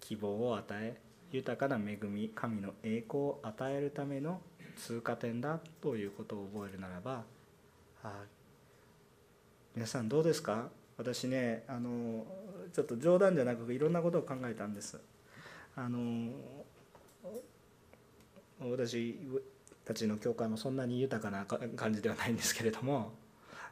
[0.00, 0.98] 希望を与え
[1.32, 4.42] 豊かな恵み神の栄光を与えるための
[4.76, 7.22] 通過点だということを覚えるならば
[9.74, 10.68] 皆さんどうですか？
[10.96, 12.24] 私ねあの
[12.72, 14.98] ちょっと冗談じゃなくいろんなことを考えたんです。
[15.76, 16.32] あの
[18.60, 19.14] 私
[19.84, 23.12] たちの教会もそんなに豊かな感じではないんですけれども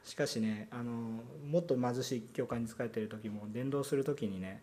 [0.04, 0.92] しかしねあの
[1.50, 4.62] もっと貧しい教会に仕えている時も伝道する時にね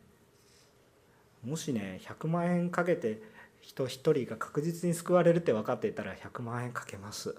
[1.44, 3.24] もしね100万円かけて
[3.60, 7.36] 人一人が確実に救われるって分かっていたら100万円かけます。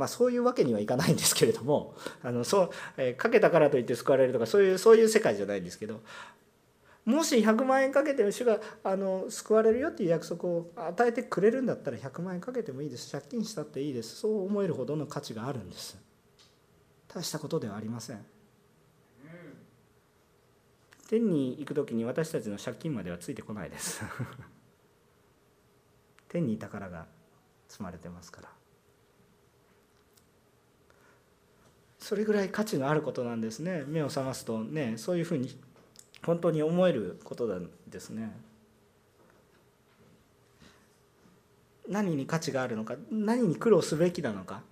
[0.00, 6.00] まあそういうわけにはいかないんですけれども あのそう、えー、かけたからといって救われるとかそういうそういう世界じゃないんですけど
[7.04, 13.10] もし100万円かけて主があの救われるよっていう約束を与えてくれるんだったら100万円かけてもいいです。
[13.10, 14.16] 借金したっていいです。
[14.16, 15.98] そう思えるほどの価値があるんです。
[17.08, 18.24] 大したことではありません。
[21.08, 24.02] 天に行く時に私たちの借金まではついてこないです。
[26.28, 27.06] 天に宝が
[27.66, 28.59] 積まれてますから。
[32.00, 33.84] それぐらい価値のあることなんですね。
[33.86, 34.94] 目を覚ますとね。
[34.96, 35.54] そういうふうに
[36.24, 38.32] 本当に思えることなんですね。
[41.88, 44.62] 何に価値があるのか何に苦労すべきなのか。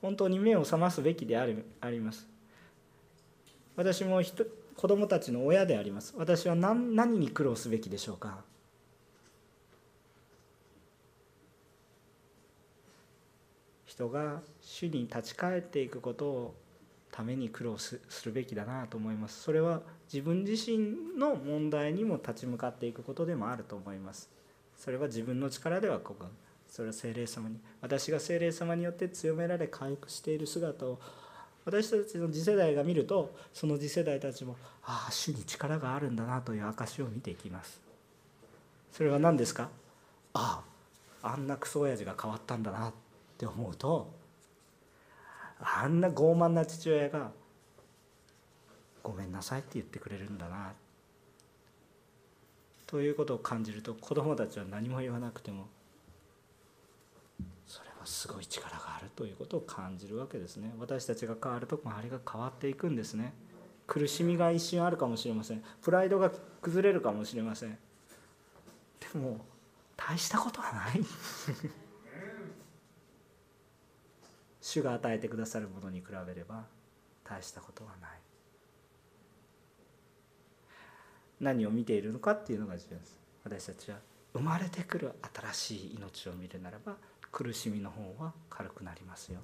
[0.00, 2.28] 本当に目を覚ますべきであるあります。
[3.74, 4.22] 私も
[4.76, 6.14] 子供たちの親であります。
[6.16, 8.44] 私は何何に苦労すべきでしょうか。
[13.96, 16.54] 人が主に立ち返っていくことを
[17.10, 19.42] ために苦労するべきだなと思います。
[19.42, 19.80] それは
[20.12, 24.28] 自分自身の問題にも立ち向かっていくことでもあると思います。
[24.76, 26.26] それは自分の力ではここ
[26.68, 30.98] それは精霊様に私が精霊様によって強められ回復している姿を
[31.64, 37.80] 私たちの次世代が見るとその次世代たちもああ主に力があるんだなという証を見ていきます。
[38.92, 39.70] それは何ですか？
[40.34, 40.62] あ
[41.22, 42.88] ああんなクソ親父が変わったんだな。
[42.88, 42.96] って
[43.36, 44.14] って思うと
[45.60, 47.30] あんな傲慢な父親が
[49.02, 50.72] ごめんなさいって言ってくれるんだな
[52.86, 55.66] ということを感じると子供たちは何も言わなくても
[57.66, 60.72] それはすごい力があるということを感じるわけですね。
[60.78, 63.34] 私たちが変わると周りが変わっていくんですね。
[63.86, 65.62] 苦しみが一瞬あるかもしれません。
[65.82, 66.30] プライドが
[66.62, 67.78] 崩れるかもしれません。
[69.12, 69.44] でも
[69.96, 71.00] 大したことはない。
[74.66, 76.64] 主が与えてくださるものに比べれば
[77.22, 78.10] 大したことはない。
[81.38, 83.16] 何を見ているのかっていうのが重要です。
[83.44, 83.98] 私たちは
[84.32, 85.12] 生まれてくる
[85.52, 86.96] 新しい命を見るならば
[87.30, 89.38] 苦しみの方は軽くなりますよ。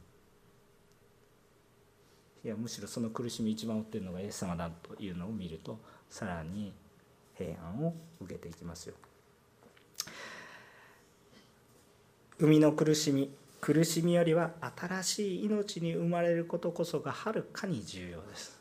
[2.45, 5.79] いやむしろその苦しみ一番負ってるのがイエス様だというのを見ると
[6.11, 6.73] さらに
[7.39, 8.97] 平安を受けていきますよ。
[12.41, 13.33] 生みの苦しみ
[13.63, 18.59] 苦しみよりは新しい命に生まれることこそがはるかに重要です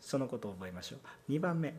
[0.00, 0.96] そのことを覚えましょ
[1.28, 1.74] う2番目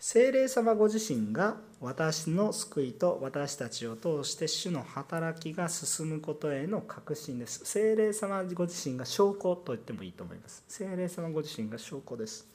[0.00, 7.60] 聖霊様ご自身が私の救いと私たちを通して主の働きが進むことへの確信です。
[7.64, 10.64] 聖霊様ご自身が証拠と言ってもいいと思います。
[10.68, 12.46] 聖霊様ご自身が証拠です。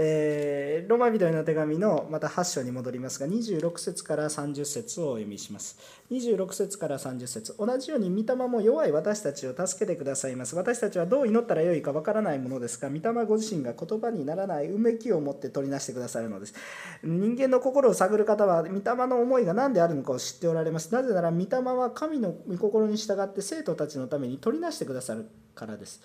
[0.00, 5.76] えー、ロマ人への手紙のまた8章に戻りますが26節から30節をお読みします。
[6.12, 10.54] 26節から30節同じように御霊も弱い私たちを助けてくださいます。
[10.54, 16.54] 私たちはどう祈ったらよいかわからないものですが御霊ご自身が言葉にならないうめきを持って取りなしてくださるのです。
[17.02, 20.94] 人間の心を探る方は御霊の思いが何であるのかを知っておられます。
[20.94, 26.00] なぜなら御霊は神の御心に従って生徒たちのために取りなしてくださるからです。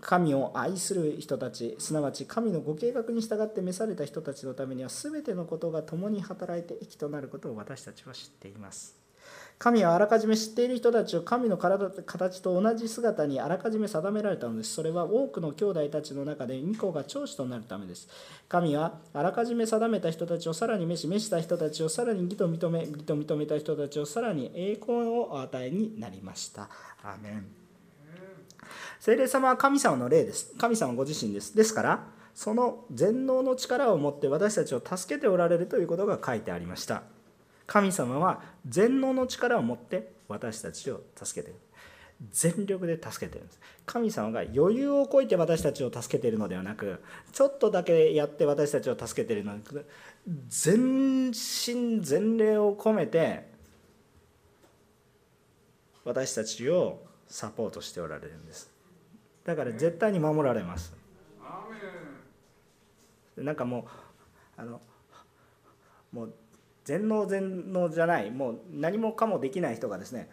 [0.00, 8.96] 神を愛する人たちすなわち神のご計画に従って召された人たちのためには全てのことが共に働いて益となることを私たちは知っています。
[9.58, 14.72] 神はあらかじめ知っている人たちを神の体形と同じ姿にあらかじめ定められたのです。
[14.72, 18.08] それは多くの兄弟たちの中で御子が長子となるためです。
[18.48, 26.68] 神はあらかじめ定めた人たちをさらに召し召した人たちをさらに義と認め義と認めた人たちをさらに栄光を与えになりました。
[27.02, 27.57] アメン。
[29.00, 30.52] 聖霊様は神様の霊です。
[30.58, 31.56] 神様ご自身です。
[31.56, 37.02] ですから、その全能の力を持って私たちを助けておられるということが書いてありました。
[37.66, 41.60] 神様は全能の力を持って私たちを助けている。
[42.32, 43.60] 全力で助けてるんです。
[43.86, 47.00] 神様が余裕をこいて私たちを助けているのではなく、
[47.32, 49.86] ちょっとだけやって私たちを助けているのではなく、
[50.48, 53.48] 全身全霊を込めて
[56.04, 58.77] 私たちをサポートしておられるんです。
[59.48, 60.94] だから絶対に守られます。
[63.34, 63.86] なんかも
[64.58, 64.82] うあの
[66.12, 66.34] もう
[66.84, 70.28] 全能全能じゃないもう何もかもできない人がですね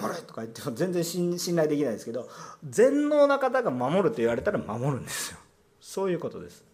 [0.00, 2.26] 守れとか言っても全然信頼できないですけど
[2.66, 5.38] 全能な方が守ると言われたら守るんですよ。
[5.78, 6.64] そういうことです。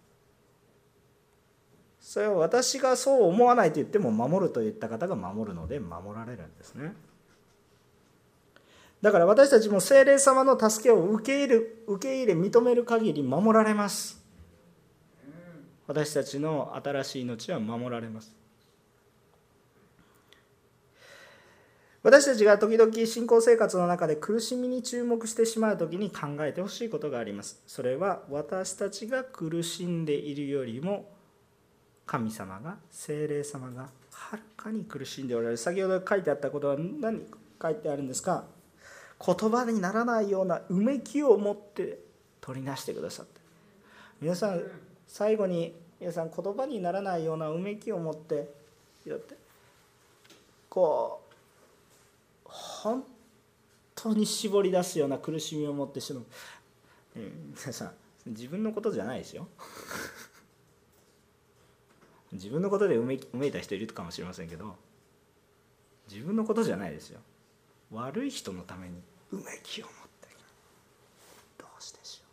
[1.99, 6.93] それは私がそう思わないと言っても守ると言った方が守るので守られるんですね。
[9.03, 14.21] だから私たちも精霊様の助けを受け入れ受け入れ認める限り守られます。
[15.87, 18.37] 私たちの新しい命は守られます。
[22.03, 27.63] 私たちが時々信仰生活の中で苦しみに注目してしまう時に考えてほしいことがあります。
[27.67, 31.11] それは私たちが苦しんでいるよりも
[32.07, 35.57] 神様が精霊様がはるかに苦しんでおられる。
[35.57, 37.23] 先ほど書いてあったことは何
[37.61, 38.45] 書いてあるんですか？
[39.25, 41.99] 言葉にならないようなうめきを持って
[42.41, 43.41] 取りなしてくださって。
[44.21, 44.63] 皆さん
[45.07, 48.51] 最後に皆さん言葉にならないようなうめきを持って
[49.05, 49.37] やって。
[50.71, 53.05] こう本
[53.95, 56.25] 当に絞り出すような苦しみを持ってしまう、
[57.17, 57.93] うん、皆さん
[58.27, 59.49] 自分のことじゃないですよ。
[62.33, 64.77] 自分のことでうめうめいた人いるかもしれませんけど
[66.09, 67.21] 自分のことじゃないですよ。
[67.91, 69.03] 悪い人のために
[69.33, 70.29] うめきを持って。
[71.59, 72.31] どうしてしょう。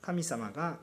[0.00, 0.78] 神様が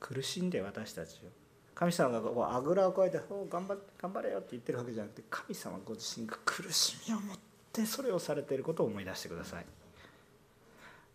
[0.00, 1.28] 苦しんで私たちを。
[1.74, 7.38] 神様があぐらをこえて「お頑張頑張れよ」って言ってるわけじゃなくて神様ご自身が苦しみを持っ
[7.72, 9.66] てそれをされていることを思い出してください。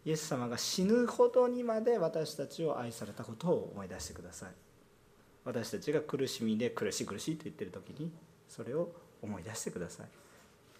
[0.05, 4.66] イエス様が死ぬほどにまで私たちを愛されたことを思い出してください。
[5.47, 8.11] 私たちが苦しみで苦しい苦しいと言ってる時に
[8.49, 8.91] それを
[9.21, 10.07] 思い出してください。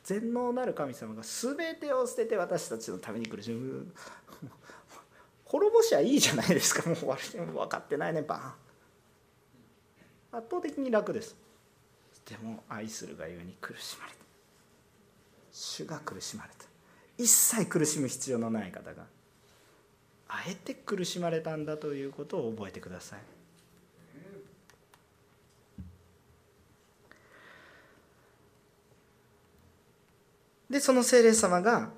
[0.04, 3.88] 全能なる神様が全てを捨てて私たちのために苦しむ。
[5.46, 6.90] 滅ぼしはいいじゃないですか。
[6.90, 8.36] もう分かってないねバ
[10.34, 10.38] ン。
[10.38, 11.38] 圧倒的に楽です。
[12.26, 14.18] でも愛するがゆえに苦しまれた
[15.50, 16.66] 主が苦しまれた
[17.18, 19.06] 一切苦しむ必要のない方が
[20.28, 23.37] あえて苦しまれたんだということを覚えてください。
[30.78, 31.90] でその聖霊様が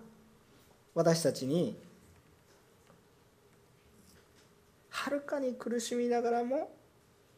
[0.95, 1.75] 私たちに
[4.89, 6.71] はるかに苦しみながらも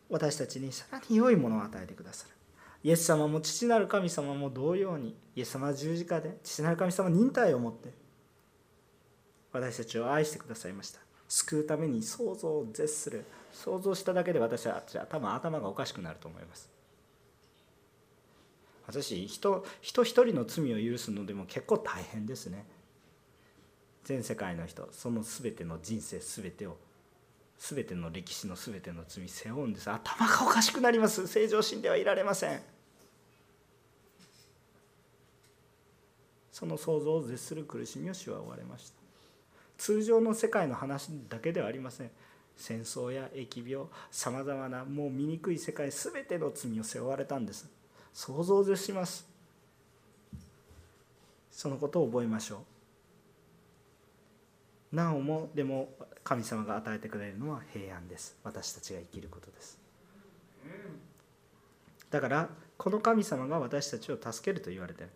[0.08, 2.36] 私たちにさらに良いものを与えてくださる。
[2.84, 7.90] イエス様も父なる神様も同様にイエス様は十字架で父なる神様忍耐を持って
[9.52, 11.00] 私たちを愛してくださいました。
[11.28, 13.26] 救うために想像を絶する。
[13.52, 16.70] 想像しただけで私は多分頭がおかしくなると思います。
[18.92, 22.66] 私人人一人の罪を許すのでも結構大変ですね。
[24.04, 26.78] 全世界の人その全ての人生全てを
[27.58, 29.90] 全ての歴史の全ての罪背負うんです。
[29.90, 31.28] 頭がおかしくなります。
[31.28, 32.62] 正常心ではいられません。
[36.52, 38.96] その想像を絶する苦しみを主は追われました。
[39.78, 42.12] 通常の世界の話だけではありません。
[42.58, 47.81] 戦争や疫病さまざまなもう醜い世界全ての罪を背負われたんです。
[48.14, 49.28] 想像を絶します。
[51.52, 52.64] そのことを覚えましょ
[54.92, 54.96] う。
[54.96, 55.90] なおもでも
[56.24, 58.36] 神様が与えてくれるのは平安です。
[58.44, 59.80] 私たちが生きることです。
[62.10, 65.12] だからこの神様が私たちを助けると言われている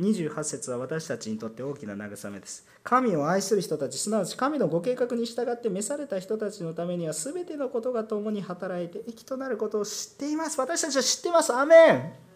[0.00, 2.66] 28節は私たちにとって大きな慰めです。
[2.82, 10.58] 神を愛する人たちすなわち神のご計画に従って召された人たちのためには全てのことが共に働いて益となることを知っています。
[10.58, 11.52] 私たちは知ってます。
[11.52, 12.29] アメン。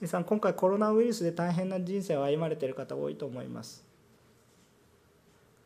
[0.00, 3.84] 皆さん今回コロナウイルスで大変な人生を歩まれている方多いと思います。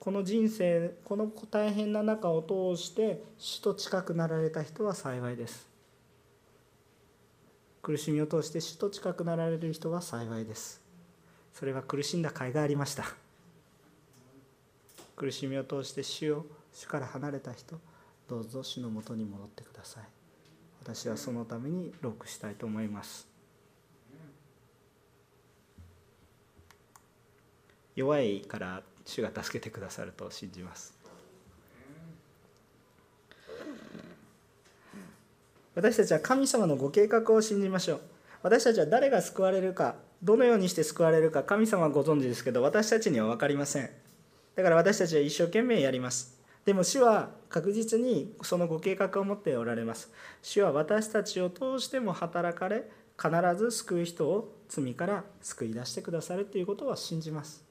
[0.00, 5.68] この人生この大変な中を通して主と近くなられた人は幸いです。
[7.80, 10.82] 苦しみを通して主と近くなられる人は幸いです。
[11.52, 13.04] それは苦しんだ甲斐がありました。
[15.14, 17.78] 苦しみを通して主を主から離れた人
[18.28, 20.13] どうぞ主のもとに戻ってください。
[20.84, 23.26] 私はそのためにロックしたいと思います。
[27.96, 30.92] 弱いから主が助けてくださると信じます。
[35.74, 38.00] 私たちは神様のご計画を信じましょう。
[38.42, 43.88] 私たちは誰が救われるかどのようにして救われるか神様はご存知ですけど私たちには分かりません。
[44.54, 46.43] だから私たちは一生懸命やります。
[46.64, 50.10] でも主は確実にそのご計画を持っておられます。
[50.42, 52.88] 主は私たちを通しても働かれ
[53.18, 57.64] 必ず救う人を罪から救い出してくださるということは信じます。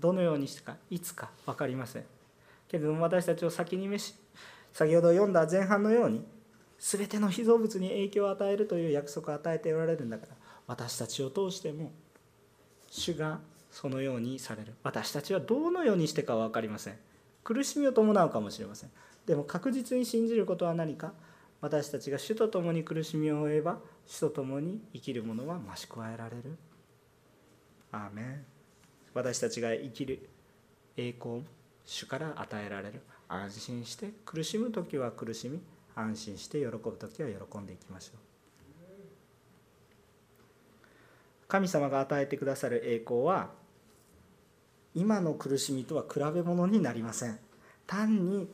[0.00, 2.04] どのようにしてかいつか分かりません。
[2.68, 4.14] けれども私たちを先に召し
[4.72, 6.24] 先ほど読んだ前半のように
[6.78, 10.32] 全ての被造物に影響を与えるという約束を与えておられるんだから
[10.66, 11.92] 私たちを通しても
[12.90, 13.38] 主が
[13.70, 14.74] そのようにされる。
[14.82, 16.98] 私たちはどのようにしてかは分かりません。
[17.46, 18.90] 苦しみを伴うかもしれません。
[19.24, 21.12] でも確実に信じることは何か。
[21.60, 26.56] 私たちが主と共に苦しみを負えば主と共に生きるものは増し加えられる。
[27.92, 28.44] アーメン。
[29.14, 30.28] 私たちが生きる
[30.96, 31.44] 栄光
[31.84, 33.00] 主から与えられる。
[33.28, 35.60] 安心して苦しむ時は苦しみ。
[35.94, 38.18] 安心して喜ぶ時は喜んでいきましょう。
[41.46, 43.50] 神様が与えてくださる栄光は
[44.96, 47.38] 今の苦しみとは比べ物になりません。
[47.86, 48.48] 単に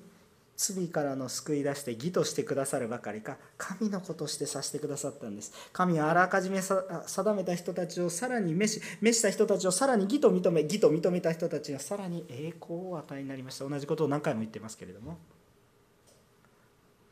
[0.56, 5.52] 罪からの救い出して義としてくださるばかりか神の子としてさせてくださったんです。
[5.72, 13.68] 神はあらかじめ定めた人たちをさらに召し召した人たちをさらに義と認め義と認めた人たちがさらに栄光を与えになりました。
[13.68, 15.16] 同じことを何回も言ってますけれども。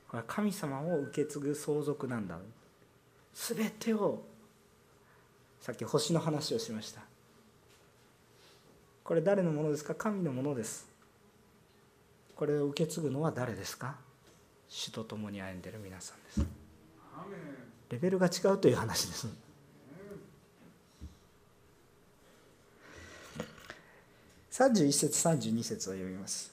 [0.09, 2.37] これは神様を受け継ぐ相続なんだ。
[3.33, 4.23] 全てを
[5.61, 7.10] さっき星の話をしました。
[9.11, 9.93] これ誰のものですか？
[9.97, 10.87] 神のものです。
[12.37, 13.97] これを受け継ぐのは誰ですか？
[14.69, 16.47] 主と共に歩んでいる皆さんです。
[17.89, 19.27] レベルが違うという話です。
[24.53, 26.50] 31節32節を読みます。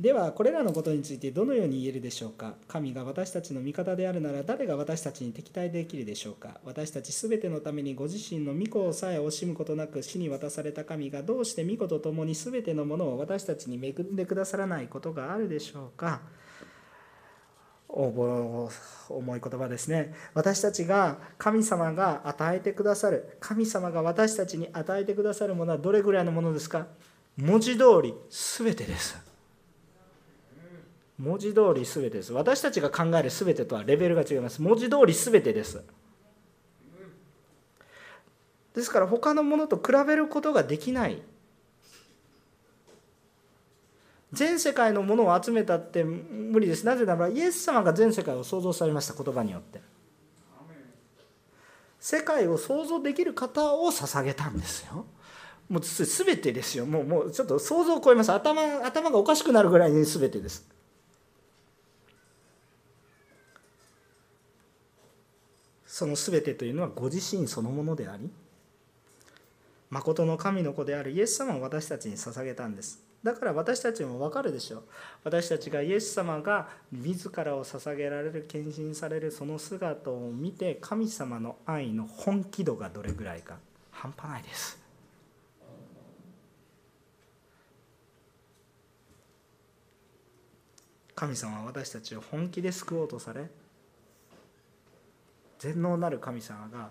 [0.00, 2.54] ではこれらのことについてどのように言えるでしょうか？
[2.68, 6.58] 神が私たちの味方であるなら誰が私たちに敵対できるでしょうか？
[6.64, 16.22] 私たちすべてのためにご自身の御子をさえ惜しむことなく死に渡された神がどうして御子と共にすべてのものを私たちに恵んでくださらないことがあるでしょうか？
[17.88, 18.70] 重
[19.36, 20.14] い言葉ですね。
[20.32, 26.86] 私たちが神様が与えてくださる神様が私たちに与えてくださるものはどれぐらいのものですか？
[27.36, 29.29] 文字通り全てです。
[31.20, 32.32] 文字通り全てです。
[32.32, 34.62] 私たちが考える全てとはレベルが違います。
[34.62, 35.82] 文字通り全てです。
[38.74, 41.20] ですから他のものと比べることができない。
[44.32, 46.86] 全世界のものを集めたって無理です。
[46.86, 49.22] なぜならイエス様が全世界を創造されました。
[49.22, 49.82] 言葉によって。
[51.98, 55.04] 世界を創造できる方を捧げたんですよ。
[55.68, 56.86] もう全てですよ。
[56.86, 58.32] もうもうちょっと想像を超えます。
[58.32, 60.79] 頭頭がおかしくなるぐらいに全てです。
[66.00, 68.30] その全てというのはご自身そのものであり
[69.90, 73.02] 誠の神の子であるイエス様を私たちに捧げたんです。
[73.22, 74.82] だから私たちも分かるでしょう。
[75.24, 83.58] 私たちがイエス様が自らを捧げられる献身されるその姿を見て神様の愛の本気度がどれぐらいか。
[83.90, 84.78] 半端ないです。
[91.14, 93.50] 神様は私たちを本気で救おうとされ
[95.60, 96.90] 全能なる神様が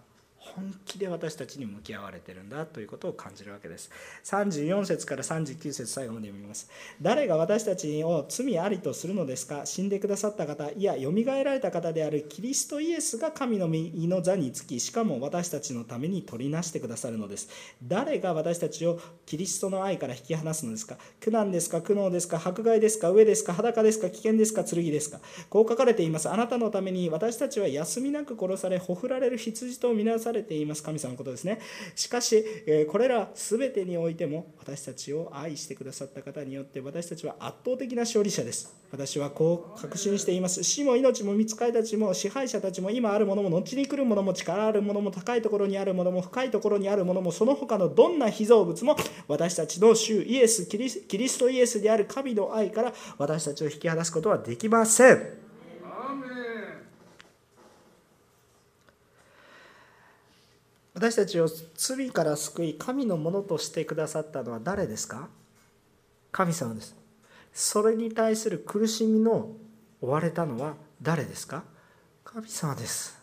[0.55, 3.89] 本気で私たちに向き合われてるんだということを感じるわけです。
[4.25, 6.69] 34節から39節最後まで読みます。
[7.01, 9.65] 誰が私たちを罪ありとするのですか？
[9.65, 17.49] 死んでくださった方いやよみがえられた方であるキリストイエスが神の右の座につきしかも私たちのために取りなしてくださるのです。
[17.83, 20.97] 誰が私たちをキリストの愛から引き離すのですか？
[21.19, 21.81] 苦難ですか？
[21.81, 22.41] 苦悩ですか？
[22.43, 23.09] 迫害ですか？
[23.09, 23.53] 上ですか？
[23.53, 24.09] 裸ですか？
[24.09, 24.63] 危険ですか？
[24.63, 25.19] 剣ですか？
[25.49, 26.29] こう書かれています。
[26.29, 31.59] あなたのために私たちは休みなく殺されほふられる羊とみなされています神様のことですね。
[31.95, 32.43] しかし
[32.89, 38.75] これら全てにおいても私たちを愛してくださった方によって私たちは圧倒的な勝利者です。
[38.91, 40.63] 私はこう確信しています。
[40.63, 48.95] 死も命も見つかりたちも支配者たちも今あるものも後に来るものも力あるものも高いところにあるものも深いところにあるものもその他のどんな被造物も
[49.27, 55.48] 私たちの主イエスキリストイエスである神の愛から私たちを引き離すことはできません。
[60.99, 61.47] 私たちを
[61.77, 65.29] 罪から救い神のものとしてくださったのは誰ですか？
[66.33, 66.93] 神様です。
[67.53, 69.47] それに対する苦しみの
[70.01, 71.63] 追われたのは誰ですか？
[72.25, 73.17] 神様です。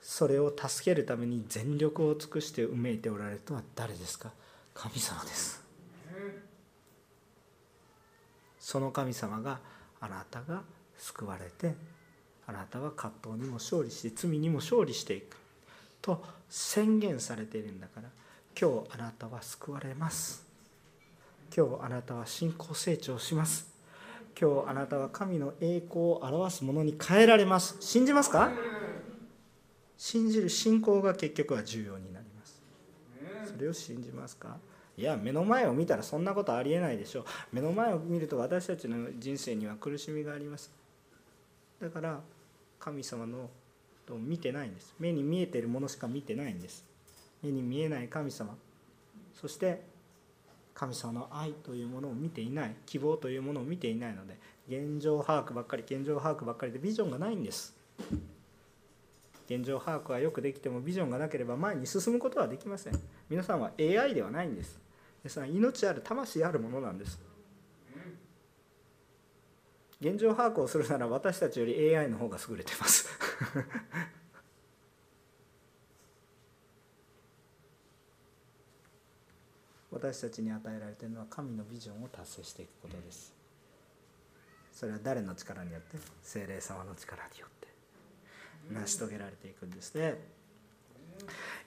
[0.00, 4.30] それを助けるために全力を尽くしてうめいておられるのは誰ですか？
[4.72, 5.62] 神様です。
[8.58, 9.58] その神様が
[10.00, 10.62] あなたが
[10.96, 11.74] 救われて
[12.46, 15.36] あなたは葛藤にも勝利して罪にも勝利していく。
[16.08, 18.08] と宣言されているんだから
[18.58, 20.42] 今日あなたは救われます。
[21.54, 23.68] 今日あなたは信仰成長します。
[24.40, 27.76] 今日あなたは神の栄光を表すものに変えられます。
[27.80, 28.50] 信じますか？
[29.98, 32.62] 信じる信仰が結局は重要になります。
[33.52, 34.56] それを信じますか？
[34.96, 37.24] いや目の前を見たらそんなことありえないでしょう。
[37.52, 40.72] 目の前を見ると私たちの人生には苦しみがあります。
[41.82, 42.20] だから
[42.80, 43.50] 神様の
[44.08, 44.94] と見てないんです。
[44.98, 46.84] 目に見えてるものしか見てないんです。
[47.42, 48.56] 目に見えない神様。
[49.34, 49.82] そして
[50.74, 52.74] 神様の愛というものを見ていない。
[52.86, 54.38] 希望というものを見ていないので
[54.68, 57.76] 現状把握ばっかり現状把握ばっかりでビジョンがないんです。
[59.46, 63.00] 現状把握はよくできてもビジョンがなければ前に進むことはできません。
[63.28, 64.78] 皆さんは AI ではないんです。
[65.22, 67.18] 皆さん命ある魂あるものなんです。
[70.00, 73.08] 現状把握をするなら私たちより AI の方が優れてます。
[79.90, 83.34] 私たちに与えられているのは神のビジョンを達成していくことです。
[84.72, 85.98] それは誰の力によって？
[86.22, 87.66] 精霊様の力によって。
[88.70, 90.20] 成し遂げられていくんですね。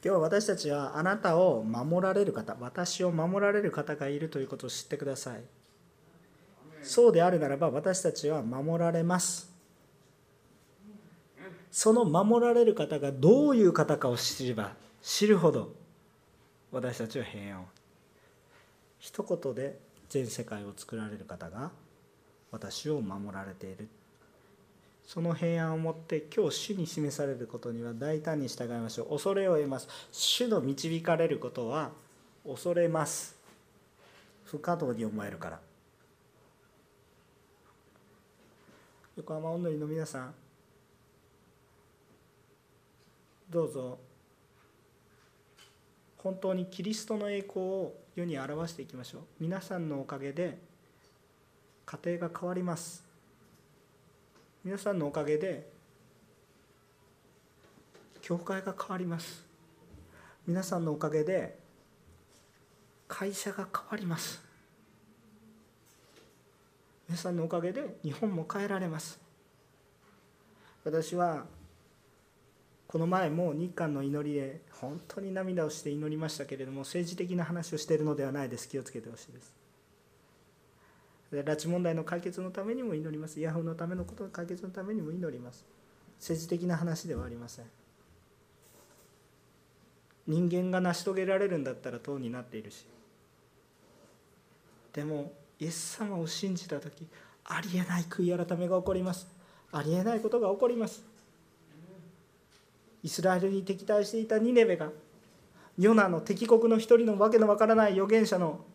[0.04, 5.44] 今日私たちはあなたを守られる方私を守られる方がいるということを知ってください。
[6.84, 9.52] そうであるならば私たちは守られます。
[11.72, 15.74] その守られる方がどういう方かを知れば知るほど
[16.72, 17.66] 私たちは平安を。
[19.00, 19.80] 一言で
[20.10, 21.72] 全世界を作られる方が
[22.52, 23.88] 私を守られている。
[25.06, 29.10] その平安をもって今日主に示されることには大胆に従いましょう。
[29.10, 29.88] 恐れを得ます。
[30.12, 31.92] 主の導かれることは
[32.46, 33.36] 恐れます。
[34.46, 35.60] 不可能に思えるから。
[39.22, 40.34] 横浜おんのりの皆さん
[43.51, 43.99] どうぞ
[46.17, 49.22] 本当にキリストの栄光を世に表していきましょう。
[49.39, 50.57] 皆さんのおかげで
[51.86, 53.03] 家庭が変わります。
[54.63, 55.67] 皆さんのおかげで
[58.22, 59.45] 教会が変わります。
[60.47, 61.59] 皆さんのおかげで
[63.07, 64.51] 会社が変わります。
[67.12, 69.20] 皆さんのおかげで日本も変えられます。
[70.86, 71.43] 私は
[72.88, 78.70] この前も日韓の祈りで本当に涙をして祈りましたけれども政治的な話をしているのではないです。
[78.70, 79.53] 気をつけてほしいです。
[81.34, 83.41] 拉致問題の解決のためにも祈ります。
[83.41, 85.66] ヤホーのためのことの解決のためにも祈ります。
[86.18, 87.66] 政治的な話ではありません。
[90.28, 92.86] 人間が成し遂げられるんだったら党になっているし。
[94.93, 97.07] でもイエス様を信じた時
[97.45, 99.28] ありえない悔い改めが起こります。
[99.72, 101.03] ありえないことが起こります。
[103.03, 104.89] イスラエルに敵対していたニネベが
[105.78, 108.66] ヨナの敵国の一人のわけのわからない預言者の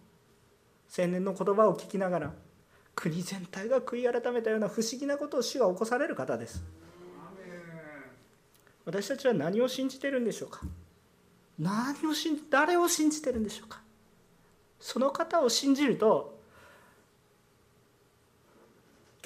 [0.97, 2.32] 青年の言葉を聞きながら
[2.95, 6.62] 国全体が悔い改めたような不思議なことを主が起こされる方です。
[8.84, 10.61] 私たちは何を信じてるんでしょうか？
[11.59, 13.80] 何を信じ誰を信じてるんでしょうか？
[14.78, 16.36] その方を信じると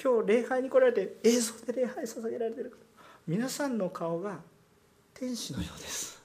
[0.03, 2.75] 今日礼拝に来られて映像で礼拝捧げられてる
[3.27, 4.39] 皆さんの顔が
[5.13, 6.19] 天使のようです。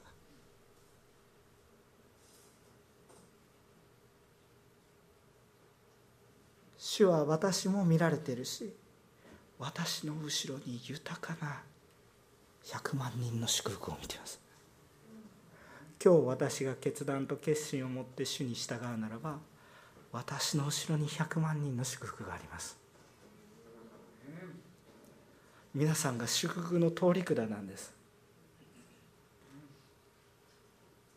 [6.79, 8.73] 主は私も見られてるし
[9.59, 11.61] 私の後ろに豊かな
[12.65, 14.41] 100万人の祝福を見ています。
[16.03, 19.39] 今日私が決断と決心を持って主に従うならば
[20.13, 22.86] 私の後ろに100万人の祝福があります。
[25.77, 27.93] 皆さんが祝福の通り管なんです。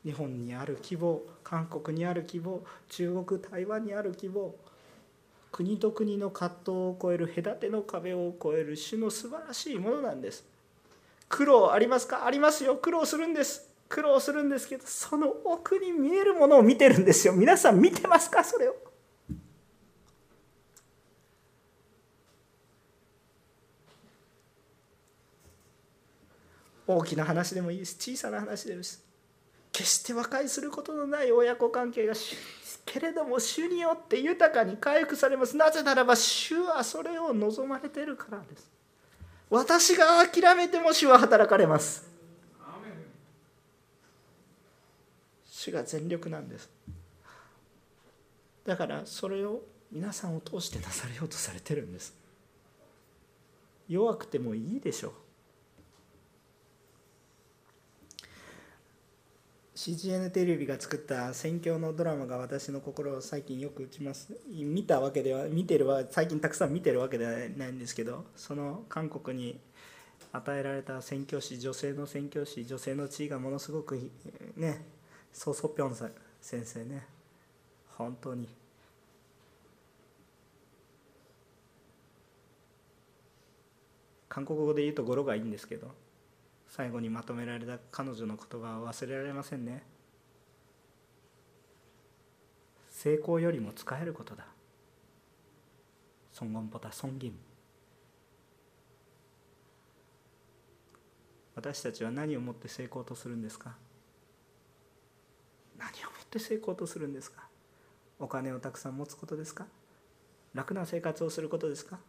[0.03, 4.53] 日本にある希望韓国にある希望中国台湾にある希望
[5.49, 10.43] 国と国の葛藤を超える隔ての壁を越える主の素晴らしいものなんです。
[11.29, 12.25] 苦労ありますか？
[12.25, 12.75] ありますよ。
[12.75, 13.65] 苦労するんです。
[13.87, 17.33] 苦労するんですけどその奥に見えるものを見てるんですよ。
[17.33, 18.43] 皆さん見てますか？
[18.43, 18.75] それを。
[26.95, 29.03] 大きな話でもいいです小さな話でもいいです
[29.71, 32.13] 決して和解することのない親子関係が
[32.85, 35.55] けれども主によって豊かに回復されます。
[35.55, 38.67] なぜならば主はそれを望まれているからです。
[39.49, 42.09] 私が諦めても主は働かれます。
[45.45, 46.69] 主が全力なんです。
[48.65, 49.61] だからそれを
[49.91, 52.13] 皆さんを通してなされようとされてるんです。
[53.87, 55.11] 弱くてもいいでしょう。
[59.79, 64.37] CGN テレビが作った宣教のドラマが私の心を最近よく打ちます。
[64.49, 69.57] 見たわけでは見てるは最近たくさん見てるわけではないんですけどその韓国に
[70.33, 74.11] 与えられた宣教師女性の宣教師女性の地位がものすごく
[74.57, 74.83] ね
[75.31, 76.11] ソ・ソピョン
[76.41, 77.07] 先生ね。
[77.95, 78.49] 本当に。
[84.27, 86.08] 韓国語で言うと語呂がいいんですけど。
[86.69, 89.83] 最後にまとめられた彼女の言葉は忘れられませんね。
[92.89, 94.45] 成功よりも使えることだ。
[96.31, 97.33] 尊厳ボタ尊厳。
[101.55, 103.75] 私たちは何をもって成功とするんですか？
[105.77, 105.93] 何をも
[106.23, 107.47] って成功とするんですか？
[108.19, 109.65] お金をたくさん持つことですか？
[110.53, 111.99] 楽な生活をすることですか？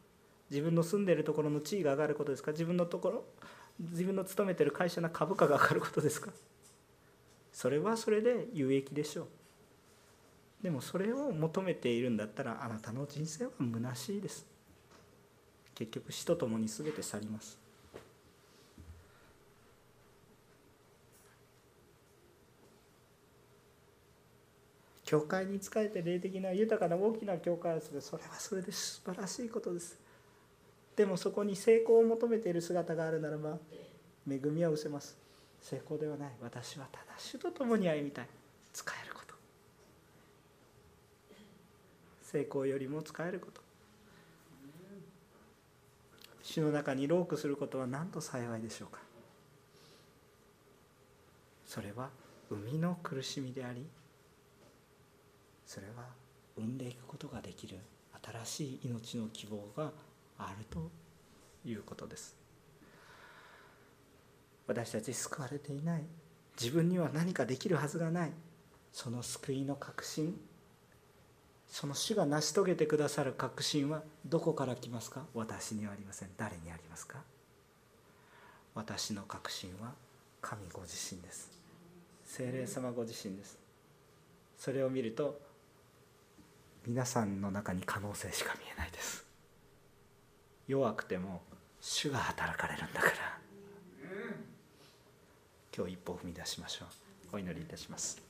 [0.51, 2.53] 自分の住んでいるところの地位が上がることですか？
[2.53, 3.25] 自分のところ
[3.81, 6.31] 自分の勤めてる会社の株価が上がることですか？
[7.53, 9.27] それはそれで有益でしょう。
[10.63, 14.45] でもそれを求めているんだったらあなたの人生は虚しいです。
[15.75, 17.59] 結局死とともに全て去ります。
[25.07, 30.10] 教会に仕えて霊的な豊かな大きな教会をするそれはそれで素晴らしいことです。
[31.01, 33.57] でもそこに成功を求めている姿があるならば
[34.31, 35.17] 恵みは失せます。
[35.63, 36.31] 成功ではない。
[36.43, 38.27] 私はただ主と共に歩みたい。
[38.75, 39.35] 使えること。
[42.21, 43.63] 成功よりも使えること。
[46.43, 49.01] 主の中にロークすることは何と幸いでしょうか。
[51.65, 52.11] それは
[52.51, 53.87] 生みの苦しみであり
[55.65, 56.05] それは
[56.57, 57.79] 生んでいくことができる
[58.45, 59.93] 新しい命の希望が
[60.49, 60.91] あると
[61.65, 62.37] いうことです。
[64.67, 66.05] 私たち救われていない。
[66.61, 68.33] 自分には何かできるはずがない。
[68.93, 70.39] その救いの確信。
[71.67, 75.25] その主が成し遂げてくださる確信はどこから来ますか？
[75.35, 76.29] 私にはありません。
[76.37, 77.19] 誰にありますか？
[78.75, 79.93] 私の確信は
[80.41, 81.51] 神ご自身です。
[82.25, 83.59] 精霊様ご自身です。
[84.59, 85.41] それを見ると
[86.87, 89.25] 皆さんの中に可能性しか見えないです。
[90.71, 91.43] 弱くても
[91.81, 93.13] 主が働かれるんだから。
[95.77, 96.85] 今日一歩踏み出しましょ
[97.33, 97.37] う。
[97.37, 98.30] お祈りいたします。